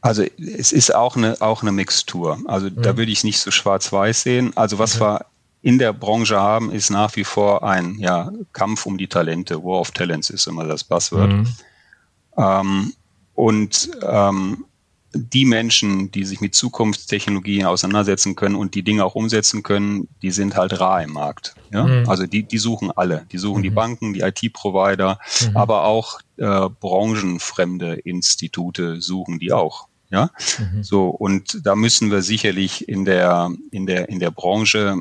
Also 0.01 0.25
es 0.39 0.73
ist 0.73 0.95
auch 0.95 1.17
eine, 1.17 1.41
auch 1.41 1.63
eine 1.63 1.73
Mixtur. 1.73 2.39
Also 2.47 2.69
mhm. 2.69 2.83
da 2.83 2.97
würde 2.97 3.11
ich 3.11 3.19
es 3.19 3.25
nicht 3.25 3.39
so 3.39 3.51
schwarz-weiß 3.51 4.23
sehen. 4.23 4.53
Also 4.57 4.79
was 4.79 5.01
okay. 5.01 5.05
wir 5.05 5.27
in 5.61 5.79
der 5.79 5.93
Branche 5.93 6.39
haben, 6.39 6.71
ist 6.71 6.91
nach 6.91 7.17
wie 7.17 7.25
vor 7.25 7.65
ein 7.65 7.97
ja, 7.99 8.31
Kampf 8.53 8.87
um 8.87 8.97
die 8.97 9.09
Talente. 9.09 9.63
War 9.63 9.81
of 9.81 9.91
Talents 9.91 10.31
ist 10.31 10.47
immer 10.47 10.65
das 10.65 10.85
Passwort. 10.85 11.31
Mhm. 11.31 11.47
Ähm, 12.37 12.93
und 13.35 13.91
ähm, 14.03 14.65
die 15.27 15.45
Menschen, 15.45 16.11
die 16.11 16.25
sich 16.25 16.41
mit 16.41 16.55
Zukunftstechnologien 16.55 17.67
auseinandersetzen 17.67 18.37
können 18.37 18.55
und 18.55 18.75
die 18.75 18.83
Dinge 18.83 19.05
auch 19.05 19.15
umsetzen 19.15 19.63
können, 19.63 20.09
die 20.23 20.31
sind 20.31 20.57
halt 20.57 20.79
rar 20.81 21.03
im 21.03 21.13
Markt. 21.13 21.55
Ja? 21.73 21.85
Mhm. 21.85 22.09
Also 22.09 22.27
die, 22.27 22.43
die 22.43 22.59
suchen 22.59 22.91
alle. 22.91 23.27
Die 23.33 23.39
suchen 23.39 23.59
mhm. 23.59 23.65
die 23.65 23.71
Banken, 23.71 24.15
die 24.15 24.21
IT-Provider, 24.21 25.19
mhm. 25.41 25.57
aber 25.57 25.85
auch 25.85 26.21
äh, 26.37 26.69
branchenfremde 26.69 27.95
Institute 27.95 29.01
suchen 29.01 29.39
die 29.39 29.53
auch. 29.53 29.89
Ja, 30.11 30.31
mhm. 30.59 30.83
so 30.83 31.09
und 31.09 31.67
da 31.67 31.77
müssen 31.77 32.11
wir 32.11 32.23
sicherlich 32.23 32.89
in 32.89 33.05
der 33.05 33.51
in 33.71 33.85
der 33.85 34.09
in 34.09 34.21
der 34.21 34.31
Branche 34.31 34.97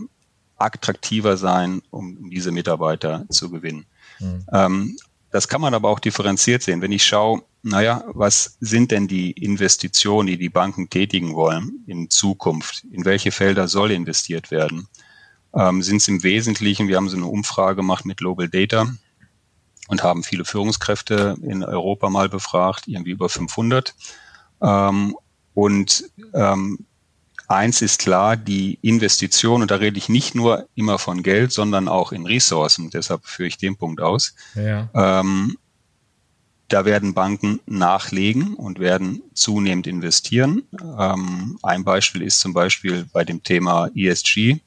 attraktiver 0.58 1.38
sein, 1.38 1.82
um 1.92 2.30
diese 2.30 2.52
Mitarbeiter 2.52 3.26
zu 3.30 3.50
gewinnen. 3.50 3.86
Mhm. 4.20 4.46
Ähm, 4.52 4.98
das 5.32 5.48
kann 5.48 5.62
man 5.62 5.74
aber 5.74 5.90
auch 5.90 6.00
differenziert 6.00 6.64
sehen. 6.64 6.82
Wenn 6.82 6.92
ich 6.92 7.06
schaue, 7.06 7.44
naja, 7.64 8.04
was 8.08 8.58
sind 8.62 8.92
denn 8.92 9.08
die 9.08 9.32
Investitionen, 9.32 10.28
die 10.28 10.38
die 10.38 10.50
Banken 10.50 10.90
tätigen 10.90 11.36
wollen 11.36 11.84
in 11.86 12.10
Zukunft? 12.10 12.86
In 12.92 13.06
welche 13.06 13.32
Felder 13.32 13.68
soll 13.68 13.92
investiert 13.92 14.52
werden? 14.52 14.88
Ähm, 15.54 15.82
sind 15.82 15.98
es 15.98 16.08
im 16.08 16.24
Wesentlichen, 16.24 16.88
wir 16.88 16.98
haben 16.98 17.10
so 17.10 17.18
eine 17.18 17.26
Umfrage 17.26 17.78
gemacht 17.78 18.06
mit 18.06 18.18
Global 18.18 18.48
Data 18.48 18.88
und 19.88 20.04
haben 20.04 20.24
viele 20.24 20.46
Führungskräfte 20.46 21.38
in 21.42 21.64
Europa 21.64 22.10
mal 22.10 22.30
befragt, 22.30 22.88
irgendwie 22.88 23.12
über 23.12 23.30
500. 23.30 23.96
Ähm, 24.62 25.16
und 25.54 26.10
ähm, 26.34 26.86
eins 27.48 27.82
ist 27.82 28.00
klar, 28.00 28.38
die 28.38 28.78
Investition, 28.82 29.62
und 29.62 29.72
da 29.72 29.76
rede 29.76 29.98
ich 29.98 30.10
nicht 30.10 30.36
nur 30.36 30.68
immer 30.76 31.00
von 31.00 31.24
Geld, 31.24 31.52
sondern 31.52 31.88
auch 31.88 32.12
in 32.12 32.26
Ressourcen, 32.26 32.90
deshalb 32.90 33.26
führe 33.26 33.48
ich 33.48 33.58
den 33.58 33.78
Punkt 33.78 34.02
aus. 34.02 34.36
Ja. 34.56 34.90
Ähm, 34.94 35.58
da 36.68 36.84
werden 36.84 37.14
Banken 37.14 37.62
nachlegen 37.66 38.54
und 38.56 38.80
werden 38.80 39.22
zunehmend 39.34 39.88
investieren. 39.88 40.64
Ähm, 41.00 41.58
ein 41.64 41.86
Beispiel 41.86 42.22
ist 42.22 42.42
zum 42.42 42.54
Beispiel 42.54 43.06
bei 43.14 43.24
dem 43.24 43.42
Thema 43.42 43.90
ESG, 43.96 44.58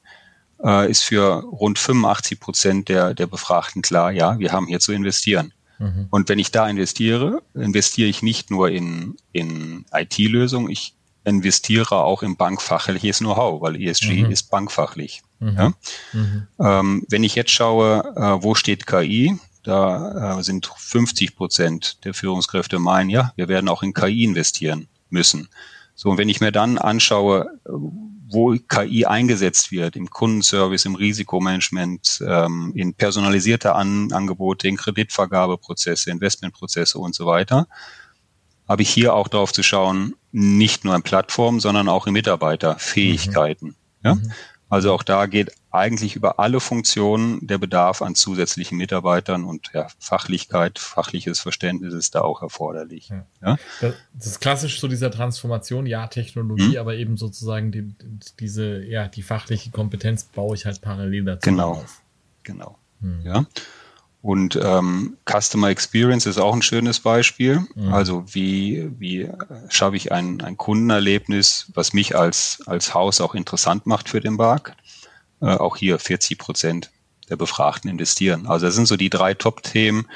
äh, 0.63 0.89
ist 0.89 1.03
für 1.03 1.43
rund 1.43 1.77
85 1.77 2.39
Prozent 2.39 2.89
der, 2.89 3.13
der 3.13 3.27
Befragten 3.27 3.83
klar, 3.83 4.11
ja, 4.11 4.39
wir 4.39 4.51
haben 4.51 4.65
hier 4.65 4.79
zu 4.79 4.93
investieren. 4.93 5.53
Mhm. 5.77 6.07
Und 6.09 6.27
wenn 6.27 6.39
ich 6.39 6.51
da 6.51 6.67
investiere, 6.67 7.43
investiere 7.53 8.09
ich 8.09 8.23
nicht 8.23 8.49
nur 8.49 8.69
in, 8.69 9.15
in 9.31 9.85
IT-Lösungen, 9.93 10.71
ich 10.71 10.95
investiere 11.23 11.97
auch 11.97 12.23
in 12.23 12.35
bankfachliches 12.35 13.19
Know-how, 13.19 13.61
weil 13.61 13.81
ESG 13.81 14.23
mhm. 14.23 14.31
ist 14.31 14.49
bankfachlich. 14.49 15.21
Mhm. 15.39 15.55
Ja? 15.57 15.73
Mhm. 16.13 16.47
Ähm, 16.59 17.05
wenn 17.09 17.23
ich 17.23 17.35
jetzt 17.35 17.51
schaue, 17.51 18.13
äh, 18.15 18.43
wo 18.43 18.55
steht 18.55 18.87
KI, 18.87 19.37
da 19.63 20.39
äh, 20.39 20.43
sind 20.43 20.71
50 20.75 21.35
Prozent 21.35 22.03
der 22.05 22.13
Führungskräfte 22.13 22.79
meinen, 22.79 23.09
ja, 23.09 23.33
wir 23.35 23.47
werden 23.47 23.69
auch 23.69 23.83
in 23.83 23.93
KI 23.93 24.23
investieren 24.23 24.87
müssen. 25.09 25.49
So, 25.93 26.09
und 26.09 26.17
wenn 26.17 26.29
ich 26.29 26.41
mir 26.41 26.51
dann 26.51 26.79
anschaue, 26.79 27.59
wo 27.65 28.55
KI 28.55 29.05
eingesetzt 29.05 29.71
wird, 29.71 29.95
im 29.95 30.09
Kundenservice, 30.09 30.85
im 30.85 30.95
Risikomanagement, 30.95 32.23
ähm, 32.25 32.71
in 32.75 32.93
personalisierte 32.93 33.75
An 33.75 34.11
Angebote, 34.11 34.67
in 34.67 34.77
Kreditvergabeprozesse, 34.77 36.09
Investmentprozesse 36.09 36.97
und 36.97 37.13
so 37.13 37.25
weiter, 37.25 37.67
habe 38.67 38.81
ich 38.81 38.89
hier 38.89 39.13
auch 39.13 39.27
darauf 39.27 39.51
zu 39.51 39.63
schauen, 39.63 40.15
nicht 40.31 40.85
nur 40.85 40.95
in 40.95 41.03
Plattformen, 41.03 41.59
sondern 41.59 41.89
auch 41.89 42.07
in 42.07 42.13
Mitarbeiterfähigkeiten. 42.13 43.69
Mhm. 43.69 43.75
Ja? 44.03 44.15
Mhm. 44.15 44.31
Also 44.69 44.93
auch 44.93 45.03
da 45.03 45.25
geht 45.25 45.51
eigentlich 45.69 46.15
über 46.15 46.39
alle 46.39 46.61
Funktionen 46.61 47.45
der 47.45 47.57
Bedarf 47.57 48.01
an 48.01 48.15
zusätzlichen 48.15 48.77
Mitarbeitern 48.77 49.43
und 49.43 49.69
ja, 49.73 49.87
Fachlichkeit, 49.99 50.79
fachliches 50.79 51.41
Verständnis 51.41 51.93
ist 51.93 52.15
da 52.15 52.21
auch 52.21 52.41
erforderlich. 52.41 53.09
Ja. 53.09 53.25
ja? 53.41 53.57
Das 54.13 54.27
ist 54.27 54.39
klassisch 54.39 54.79
so 54.79 54.87
dieser 54.87 55.11
Transformation, 55.11 55.85
ja, 55.85 56.07
Technologie, 56.07 56.73
hm. 56.73 56.77
aber 56.77 56.95
eben 56.95 57.17
sozusagen 57.17 57.73
die, 57.73 57.93
diese, 58.39 58.81
ja, 58.85 59.09
die 59.09 59.23
fachliche 59.23 59.71
Kompetenz 59.71 60.23
baue 60.23 60.55
ich 60.55 60.65
halt 60.65 60.79
parallel 60.79 61.25
dazu 61.25 61.49
genau. 61.49 61.71
auf. 61.71 62.01
Genau. 62.43 62.77
Hm. 63.01 63.21
Ja. 63.25 63.45
Und 64.21 64.55
ähm, 64.61 65.17
Customer 65.25 65.69
Experience 65.69 66.27
ist 66.27 66.37
auch 66.37 66.53
ein 66.53 66.61
schönes 66.61 66.99
Beispiel. 66.99 67.65
Mhm. 67.73 67.91
Also 67.91 68.23
wie, 68.31 68.87
wie 68.99 69.27
schaffe 69.69 69.95
ich 69.95 70.11
ein, 70.11 70.41
ein 70.41 70.57
Kundenerlebnis, 70.57 71.71
was 71.73 71.93
mich 71.93 72.15
als, 72.15 72.61
als 72.67 72.93
Haus 72.93 73.19
auch 73.19 73.33
interessant 73.33 73.87
macht 73.87 74.09
für 74.09 74.19
den 74.19 74.35
Markt. 74.35 74.75
äh, 75.41 75.55
auch 75.55 75.75
hier 75.75 75.97
40 75.97 76.37
Prozent 76.37 76.91
der 77.29 77.35
Befragten 77.35 77.89
investieren. 77.89 78.45
Also 78.45 78.67
das 78.67 78.75
sind 78.75 78.87
so 78.87 78.95
die 78.95 79.09
drei 79.09 79.33
Top-Themen, 79.33 80.07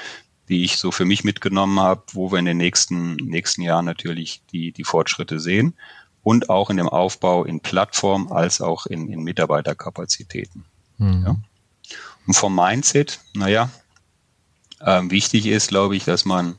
die 0.50 0.64
ich 0.64 0.78
so 0.78 0.92
für 0.92 1.06
mich 1.06 1.24
mitgenommen 1.24 1.80
habe, 1.80 2.04
wo 2.12 2.32
wir 2.32 2.38
in 2.38 2.46
den 2.46 2.58
nächsten, 2.58 3.16
nächsten 3.16 3.62
Jahren 3.64 3.86
natürlich 3.86 4.44
die, 4.52 4.72
die 4.72 4.84
Fortschritte 4.84 5.40
sehen 5.40 5.74
und 6.22 6.50
auch 6.50 6.70
in 6.70 6.78
dem 6.78 6.90
Aufbau 6.90 7.44
in 7.44 7.62
Plattform 7.62 8.32
als 8.32 8.62
auch 8.62 8.86
in, 8.86 9.08
in 9.08 9.24
Mitarbeiterkapazitäten. 9.24 10.66
Mhm. 10.98 11.24
Ja. 11.26 11.36
Und 12.28 12.34
vom 12.36 12.56
Mindset, 12.56 13.20
naja, 13.34 13.70
äh, 14.80 15.02
wichtig 15.10 15.46
ist, 15.48 15.70
glaube 15.70 15.96
ich, 15.96 16.06
dass 16.06 16.26
man 16.26 16.56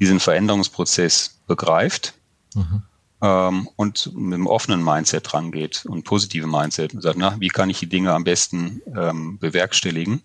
diesen 0.00 0.20
Veränderungsprozess 0.20 1.40
begreift 1.46 2.14
mhm. 2.54 2.82
ähm, 3.22 3.68
und 3.76 4.12
mit 4.14 4.34
einem 4.34 4.46
offenen 4.46 4.84
Mindset 4.84 5.32
rangeht 5.34 5.84
und 5.86 6.04
positiven 6.04 6.50
Mindset 6.50 6.94
und 6.94 7.00
sagt, 7.00 7.18
na, 7.18 7.36
wie 7.38 7.48
kann 7.48 7.70
ich 7.70 7.78
die 7.78 7.88
Dinge 7.88 8.12
am 8.12 8.24
besten 8.24 8.82
ähm, 8.96 9.38
bewerkstelligen 9.38 10.22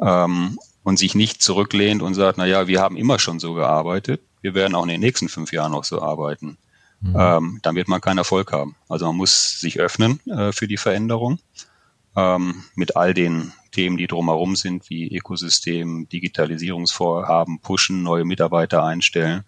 ähm, 0.00 0.58
und 0.82 0.98
sich 0.98 1.14
nicht 1.14 1.42
zurücklehnt 1.42 2.02
und 2.02 2.14
sagt, 2.14 2.38
na 2.38 2.46
ja, 2.46 2.68
wir 2.68 2.80
haben 2.80 2.96
immer 2.96 3.18
schon 3.18 3.40
so 3.40 3.54
gearbeitet, 3.54 4.22
wir 4.40 4.54
werden 4.54 4.74
auch 4.74 4.84
in 4.84 4.88
den 4.88 5.00
nächsten 5.00 5.28
fünf 5.28 5.52
Jahren 5.52 5.72
noch 5.72 5.84
so 5.84 6.00
arbeiten. 6.00 6.58
Mhm. 7.00 7.16
Ähm, 7.16 7.58
dann 7.62 7.76
wird 7.76 7.88
man 7.88 8.00
keinen 8.00 8.18
Erfolg 8.18 8.52
haben. 8.52 8.76
Also 8.88 9.06
man 9.06 9.16
muss 9.16 9.60
sich 9.60 9.78
öffnen 9.78 10.20
äh, 10.26 10.52
für 10.52 10.66
die 10.66 10.76
Veränderung 10.76 11.38
ähm, 12.18 12.64
mit 12.74 12.96
all 12.96 13.14
den 13.14 13.52
Themen, 13.70 13.96
die 13.96 14.08
drumherum 14.08 14.56
sind, 14.56 14.90
wie 14.90 15.16
Ökosystem, 15.16 16.08
Digitalisierungsvorhaben, 16.08 17.60
pushen, 17.60 18.02
neue 18.02 18.24
Mitarbeiter 18.24 18.82
einstellen, 18.82 19.44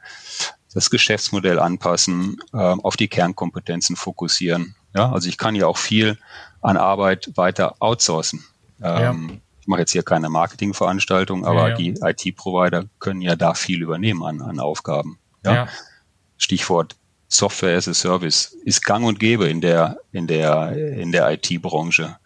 das 0.73 0.89
Geschäftsmodell 0.89 1.59
anpassen, 1.59 2.37
äh, 2.53 2.57
auf 2.59 2.97
die 2.97 3.09
Kernkompetenzen 3.09 3.97
fokussieren. 3.97 4.77
Ja, 4.95 5.11
also 5.11 5.29
ich 5.29 5.37
kann 5.37 5.57
ja 5.57 5.67
auch 5.67 5.79
viel 5.79 6.17
an 6.61 6.77
Arbeit 6.77 7.33
weiter 7.35 7.75
outsourcen. 7.81 8.45
Ähm, 8.81 9.29
ja. 9.31 9.37
Ich 9.63 9.67
mache 9.67 9.81
jetzt 9.81 9.93
hier 9.93 10.05
keine 10.05 10.29
Marketingveranstaltung, 10.29 11.45
aber 11.45 11.71
ja, 11.71 11.75
die 11.75 11.95
IT-Provider 12.01 12.85
können 13.01 13.21
ja 13.21 13.35
da 13.35 13.55
viel 13.55 13.83
übernehmen 13.83 14.23
an, 14.23 14.41
an 14.43 14.61
Aufgaben. 14.61 15.19
Ja? 15.45 15.69
Stichwort 16.37 16.97
Software 17.29 17.77
as 17.77 17.89
a 17.89 17.95
Service 17.95 18.57
ist 18.65 18.85
gang 18.85 19.05
und 19.05 19.21
gäbe 19.21 19.49
in 19.49 19.61
der, 19.61 19.99
in 20.13 20.27
der, 20.27 20.73
in 20.77 21.13
der 21.13 21.31
IT-Branche. 21.33 22.17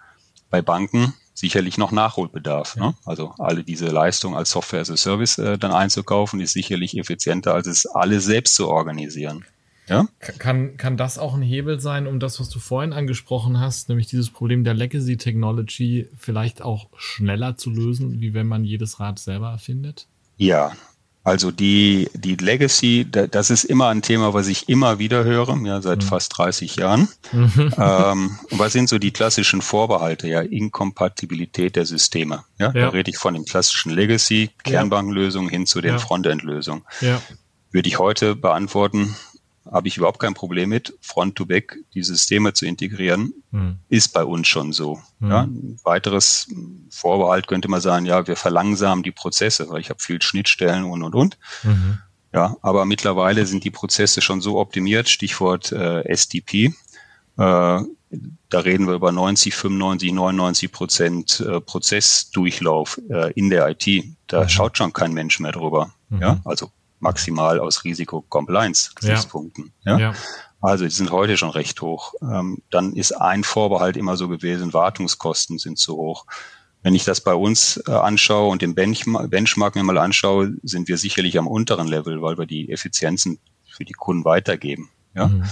Bei 0.55 0.63
Banken 0.63 1.15
sicherlich 1.35 1.79
noch 1.79 1.91
Nachholbedarf. 1.91 2.77
Ne? 2.77 2.95
Also 3.05 3.35
alle 3.39 3.65
diese 3.65 3.87
Leistung 3.89 4.37
als 4.37 4.53
Software 4.53 4.83
as 4.83 4.89
a 4.89 4.97
Service 4.97 5.37
äh, 5.37 5.59
dann 5.59 5.73
einzukaufen, 5.73 6.39
ist 6.39 6.53
sicherlich 6.53 6.97
effizienter, 6.97 7.55
als 7.55 7.67
es 7.67 7.87
alle 7.87 8.21
selbst 8.21 8.55
zu 8.55 8.69
organisieren. 8.69 9.45
Ja? 9.89 10.07
Kann, 10.21 10.77
kann 10.77 10.97
das 10.97 11.19
auch 11.19 11.35
ein 11.35 11.43
Hebel 11.43 11.81
sein, 11.81 12.07
um 12.07 12.21
das, 12.21 12.39
was 12.39 12.51
du 12.51 12.61
vorhin 12.61 12.93
angesprochen 12.93 13.59
hast, 13.59 13.89
nämlich 13.89 14.07
dieses 14.07 14.31
Problem 14.31 14.63
der 14.63 14.75
Legacy 14.75 15.17
Technology 15.17 16.09
vielleicht 16.17 16.63
auch 16.63 16.87
schneller 16.97 17.57
zu 17.57 17.71
lösen, 17.71 18.21
wie 18.21 18.33
wenn 18.33 18.47
man 18.47 18.65
jedes 18.65 19.01
Rad 19.01 19.19
selber 19.19 19.51
erfindet? 19.51 20.07
Ja, 20.37 20.71
also 21.25 21.51
die, 21.51 22.11
die 22.13 22.37
Legacy, 22.37 23.07
das 23.11 23.49
ist 23.49 23.65
immer 23.65 23.89
ein 23.89 24.03
Thema, 24.03 24.35
was 24.35 24.47
ich 24.47 24.69
immer 24.69 24.99
wieder 24.99 25.25
höre, 25.25 25.59
ja, 25.65 25.81
seit 25.81 26.03
mhm. 26.03 26.07
fast 26.07 26.37
30 26.37 26.77
Jahren. 26.77 27.09
Mhm. 27.33 27.73
Ähm, 27.79 28.39
was 28.51 28.75
sind 28.75 28.91
so 28.91 28.99
die 28.99 29.11
klassischen 29.11 29.63
Vorbehalte? 29.63 30.29
Ja, 30.29 30.43
Inkompatibilität 30.43 31.77
der 31.77 31.87
Systeme. 31.87 32.45
Ja, 32.59 32.67
ja. 32.67 32.73
da 32.73 32.89
rede 32.91 33.11
ich 33.11 33.17
von 33.17 33.33
dem 33.33 33.47
klassischen 33.47 33.91
Legacy, 33.91 34.51
Kernbankenlösung 34.65 35.49
hin 35.49 35.67
zu 35.67 35.81
den 35.81 35.95
ja. 35.95 35.99
Frontend-Lösungen. 35.99 36.83
Ja. 37.01 37.23
Würde 37.71 37.89
ich 37.89 37.99
heute 37.99 38.37
beantworten, 38.37 39.17
habe 39.71 39.89
ich 39.89 39.97
überhaupt 39.97 40.19
kein 40.19 40.35
Problem 40.35 40.69
mit, 40.69 40.97
Front-to-Back 41.01 41.79
die 41.95 42.03
Systeme 42.03 42.53
zu 42.53 42.67
integrieren, 42.67 43.33
mhm. 43.51 43.79
ist 43.89 44.13
bei 44.13 44.25
uns 44.25 44.47
schon 44.49 44.73
so. 44.73 45.01
Mhm. 45.21 45.31
Ja, 45.31 45.43
ein 45.43 45.81
weiteres 45.85 46.49
Vorbehalt 46.91 47.47
könnte 47.47 47.69
man 47.69 47.81
sagen, 47.81 48.07
ja, 48.07 48.27
wir 48.27 48.37
verlangsamen 48.37 49.03
die 49.03 49.13
Prozesse, 49.13 49.69
weil 49.69 49.81
ich 49.81 49.91
habe 49.91 50.01
viel 50.01 50.21
Schnittstellen 50.21 50.85
und 50.85 51.03
und 51.03 51.15
und. 51.15 51.39
Mhm. 51.63 51.99
Ja, 52.33 52.57
aber 52.63 52.85
mittlerweile 52.85 53.47
sind 53.47 53.63
die 53.65 53.71
Prozesse 53.71 54.21
schon 54.21 54.41
so 54.41 54.59
optimiert, 54.59 55.09
Stichwort 55.09 55.71
äh, 55.71 56.03
SDP. 56.09 56.67
Äh, 56.67 56.73
da 57.37 58.61
reden 58.61 58.87
wir 58.87 58.95
über 58.95 59.13
90, 59.13 59.55
95, 59.55 60.13
99 60.13 60.73
Prozent 60.73 61.41
äh, 61.41 61.61
Prozessdurchlauf 61.61 63.01
äh, 63.09 63.33
in 63.33 63.51
der 63.51 63.69
IT. 63.69 64.05
Da 64.27 64.43
mhm. 64.43 64.49
schaut 64.49 64.79
schon 64.79 64.93
kein 64.93 65.13
Mensch 65.13 65.41
mehr 65.41 65.53
drüber. 65.53 65.93
Mhm. 66.09 66.21
Ja, 66.21 66.41
also 66.45 66.71
maximal 67.05 67.61
aus 67.61 67.85
Risiko-Compliance-Gesichtspunkten. 67.85 69.73
Ja. 69.85 69.99
Ja. 69.99 70.11
ja. 70.11 70.15
Also 70.61 70.85
die 70.85 70.91
sind 70.91 71.13
heute 71.13 71.37
schon 71.37 71.51
recht 71.51 71.81
hoch. 71.83 72.15
Ähm, 72.23 72.63
dann 72.71 72.95
ist 72.95 73.13
ein 73.13 73.45
Vorbehalt 73.45 73.97
immer 73.97 74.17
so 74.17 74.29
gewesen, 74.29 74.73
Wartungskosten 74.73 75.59
sind 75.59 75.79
zu 75.79 75.97
hoch. 75.97 76.25
Wenn 76.83 76.95
ich 76.95 77.05
das 77.05 77.21
bei 77.21 77.35
uns 77.35 77.83
äh, 77.87 77.93
anschaue 77.93 78.51
und 78.51 78.63
den 78.63 78.75
Benchmark, 78.75 79.31
Benchmark 79.31 79.75
mir 79.75 79.85
mal 79.85 79.99
anschaue, 79.99 80.55
sind 80.63 80.89
wir 80.89 80.97
sicherlich 80.97 81.39
am 81.39 81.47
unteren 81.47 81.87
Level, 81.87 82.23
weil 82.23 82.39
wir 82.39 82.47
die 82.47 82.71
Effizienzen 82.71 83.39
für 83.71 83.85
die 83.85 83.93
Kunden 83.93 84.25
weitergeben. 84.25 84.89
Ja. 85.15 85.29
Mhm. 85.29 85.45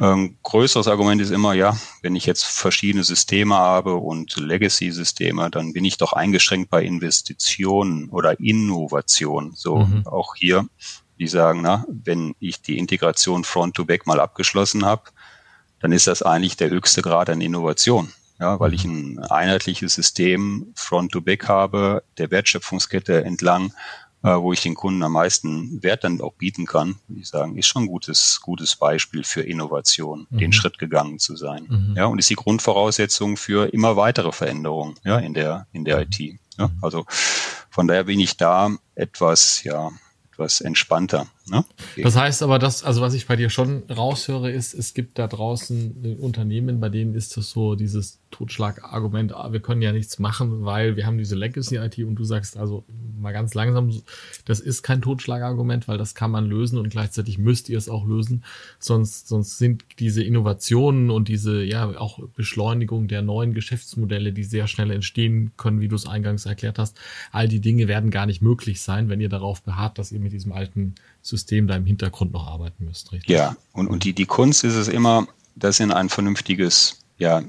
Ähm, 0.00 0.38
größeres 0.42 0.88
Argument 0.88 1.20
ist 1.20 1.30
immer, 1.30 1.52
ja, 1.52 1.76
wenn 2.00 2.16
ich 2.16 2.24
jetzt 2.24 2.44
verschiedene 2.44 3.04
Systeme 3.04 3.56
habe 3.56 3.96
und 3.96 4.36
Legacy-Systeme, 4.36 5.50
dann 5.50 5.74
bin 5.74 5.84
ich 5.84 5.98
doch 5.98 6.14
eingeschränkt 6.14 6.70
bei 6.70 6.82
Investitionen 6.82 8.08
oder 8.08 8.40
Innovation. 8.40 9.52
So 9.54 9.80
mhm. 9.80 10.06
auch 10.06 10.34
hier, 10.36 10.66
die 11.18 11.28
sagen, 11.28 11.60
na, 11.60 11.84
wenn 11.88 12.34
ich 12.40 12.62
die 12.62 12.78
Integration 12.78 13.44
Front-to-Back 13.44 14.06
mal 14.06 14.20
abgeschlossen 14.20 14.86
habe, 14.86 15.02
dann 15.80 15.92
ist 15.92 16.06
das 16.06 16.22
eigentlich 16.22 16.56
der 16.56 16.70
höchste 16.70 17.02
Grad 17.02 17.28
an 17.28 17.42
Innovation. 17.42 18.10
Ja, 18.38 18.58
weil 18.58 18.72
ich 18.72 18.84
mhm. 18.84 19.18
ein 19.18 19.24
einheitliches 19.30 19.94
System 19.94 20.72
Front-to-Back 20.74 21.46
habe, 21.46 22.02
der 22.16 22.30
Wertschöpfungskette 22.30 23.22
entlang 23.22 23.74
wo 24.22 24.52
ich 24.52 24.60
den 24.60 24.74
Kunden 24.74 25.02
am 25.02 25.12
meisten 25.12 25.82
Wert 25.82 26.04
dann 26.04 26.20
auch 26.20 26.34
bieten 26.34 26.66
kann, 26.66 26.96
würde 27.08 27.22
ich 27.22 27.28
sagen, 27.28 27.56
ist 27.56 27.66
schon 27.66 27.84
ein 27.84 27.88
gutes, 27.88 28.40
gutes 28.42 28.76
Beispiel 28.76 29.24
für 29.24 29.42
Innovation, 29.42 30.26
mhm. 30.30 30.38
den 30.38 30.52
Schritt 30.52 30.78
gegangen 30.78 31.18
zu 31.18 31.36
sein. 31.36 31.66
Mhm. 31.68 31.94
Ja, 31.96 32.06
und 32.06 32.18
ist 32.18 32.30
die 32.30 32.36
Grundvoraussetzung 32.36 33.36
für 33.36 33.72
immer 33.72 33.96
weitere 33.96 34.32
Veränderungen, 34.32 34.96
ja, 35.04 35.18
in 35.18 35.34
der, 35.34 35.66
in 35.72 35.84
der 35.84 35.96
mhm. 35.96 36.02
IT. 36.02 36.40
Ja, 36.58 36.70
also 36.82 37.06
von 37.70 37.86
daher 37.86 38.04
bin 38.04 38.20
ich 38.20 38.36
da 38.36 38.70
etwas, 38.94 39.64
ja, 39.64 39.90
etwas 40.32 40.60
entspannter. 40.60 41.26
Ne? 41.48 41.64
Okay. 41.92 42.02
Das 42.02 42.16
heißt 42.16 42.42
aber, 42.42 42.58
dass, 42.58 42.82
also 42.82 43.00
was 43.00 43.14
ich 43.14 43.26
bei 43.26 43.36
dir 43.36 43.50
schon 43.50 43.82
raushöre, 43.90 44.50
ist, 44.50 44.74
es 44.74 44.94
gibt 44.94 45.18
da 45.18 45.26
draußen 45.26 46.18
Unternehmen, 46.18 46.80
bei 46.80 46.88
denen 46.88 47.14
ist 47.14 47.36
das 47.36 47.50
so 47.50 47.74
dieses 47.74 48.20
Totschlagargument, 48.30 49.34
ah, 49.34 49.52
wir 49.52 49.60
können 49.60 49.82
ja 49.82 49.92
nichts 49.92 50.18
machen, 50.18 50.64
weil 50.64 50.96
wir 50.96 51.06
haben 51.06 51.18
diese 51.18 51.36
Legacy-IT 51.36 51.98
und 51.98 52.16
du 52.16 52.24
sagst 52.24 52.56
also 52.56 52.84
mal 53.20 53.32
ganz 53.32 53.54
langsam, 53.54 53.92
das 54.44 54.60
ist 54.60 54.82
kein 54.82 55.02
Totschlagargument, 55.02 55.88
weil 55.88 55.98
das 55.98 56.14
kann 56.14 56.30
man 56.30 56.46
lösen 56.46 56.78
und 56.78 56.90
gleichzeitig 56.90 57.38
müsst 57.38 57.68
ihr 57.68 57.78
es 57.78 57.88
auch 57.88 58.06
lösen, 58.06 58.44
sonst, 58.78 59.28
sonst 59.28 59.58
sind 59.58 59.84
diese 59.98 60.22
Innovationen 60.22 61.10
und 61.10 61.28
diese, 61.28 61.62
ja, 61.62 61.88
auch 61.98 62.18
Beschleunigung 62.36 63.08
der 63.08 63.22
neuen 63.22 63.54
Geschäftsmodelle, 63.54 64.32
die 64.32 64.44
sehr 64.44 64.66
schnell 64.66 64.90
entstehen 64.90 65.52
können, 65.56 65.80
wie 65.80 65.88
du 65.88 65.96
es 65.96 66.06
eingangs 66.06 66.46
erklärt 66.46 66.78
hast, 66.78 66.98
all 67.32 67.48
die 67.48 67.60
Dinge 67.60 67.88
werden 67.88 68.10
gar 68.10 68.26
nicht 68.26 68.42
möglich 68.42 68.80
sein, 68.80 69.08
wenn 69.08 69.20
ihr 69.20 69.28
darauf 69.28 69.62
beharrt, 69.62 69.98
dass 69.98 70.12
ihr 70.12 70.20
mit 70.20 70.32
diesem 70.32 70.52
alten 70.52 70.94
System 71.22 71.66
da 71.66 71.76
im 71.76 71.86
Hintergrund 71.86 72.32
noch 72.32 72.46
arbeiten 72.46 72.84
müsst, 72.84 73.12
richtig? 73.12 73.30
Ja, 73.30 73.56
und, 73.72 73.88
und 73.88 74.04
die, 74.04 74.12
die 74.12 74.26
Kunst 74.26 74.64
ist 74.64 74.74
es 74.74 74.88
immer, 74.88 75.26
das 75.56 75.80
in 75.80 75.90
ein 75.92 76.08
vernünftiges, 76.08 77.00
ja, 77.18 77.42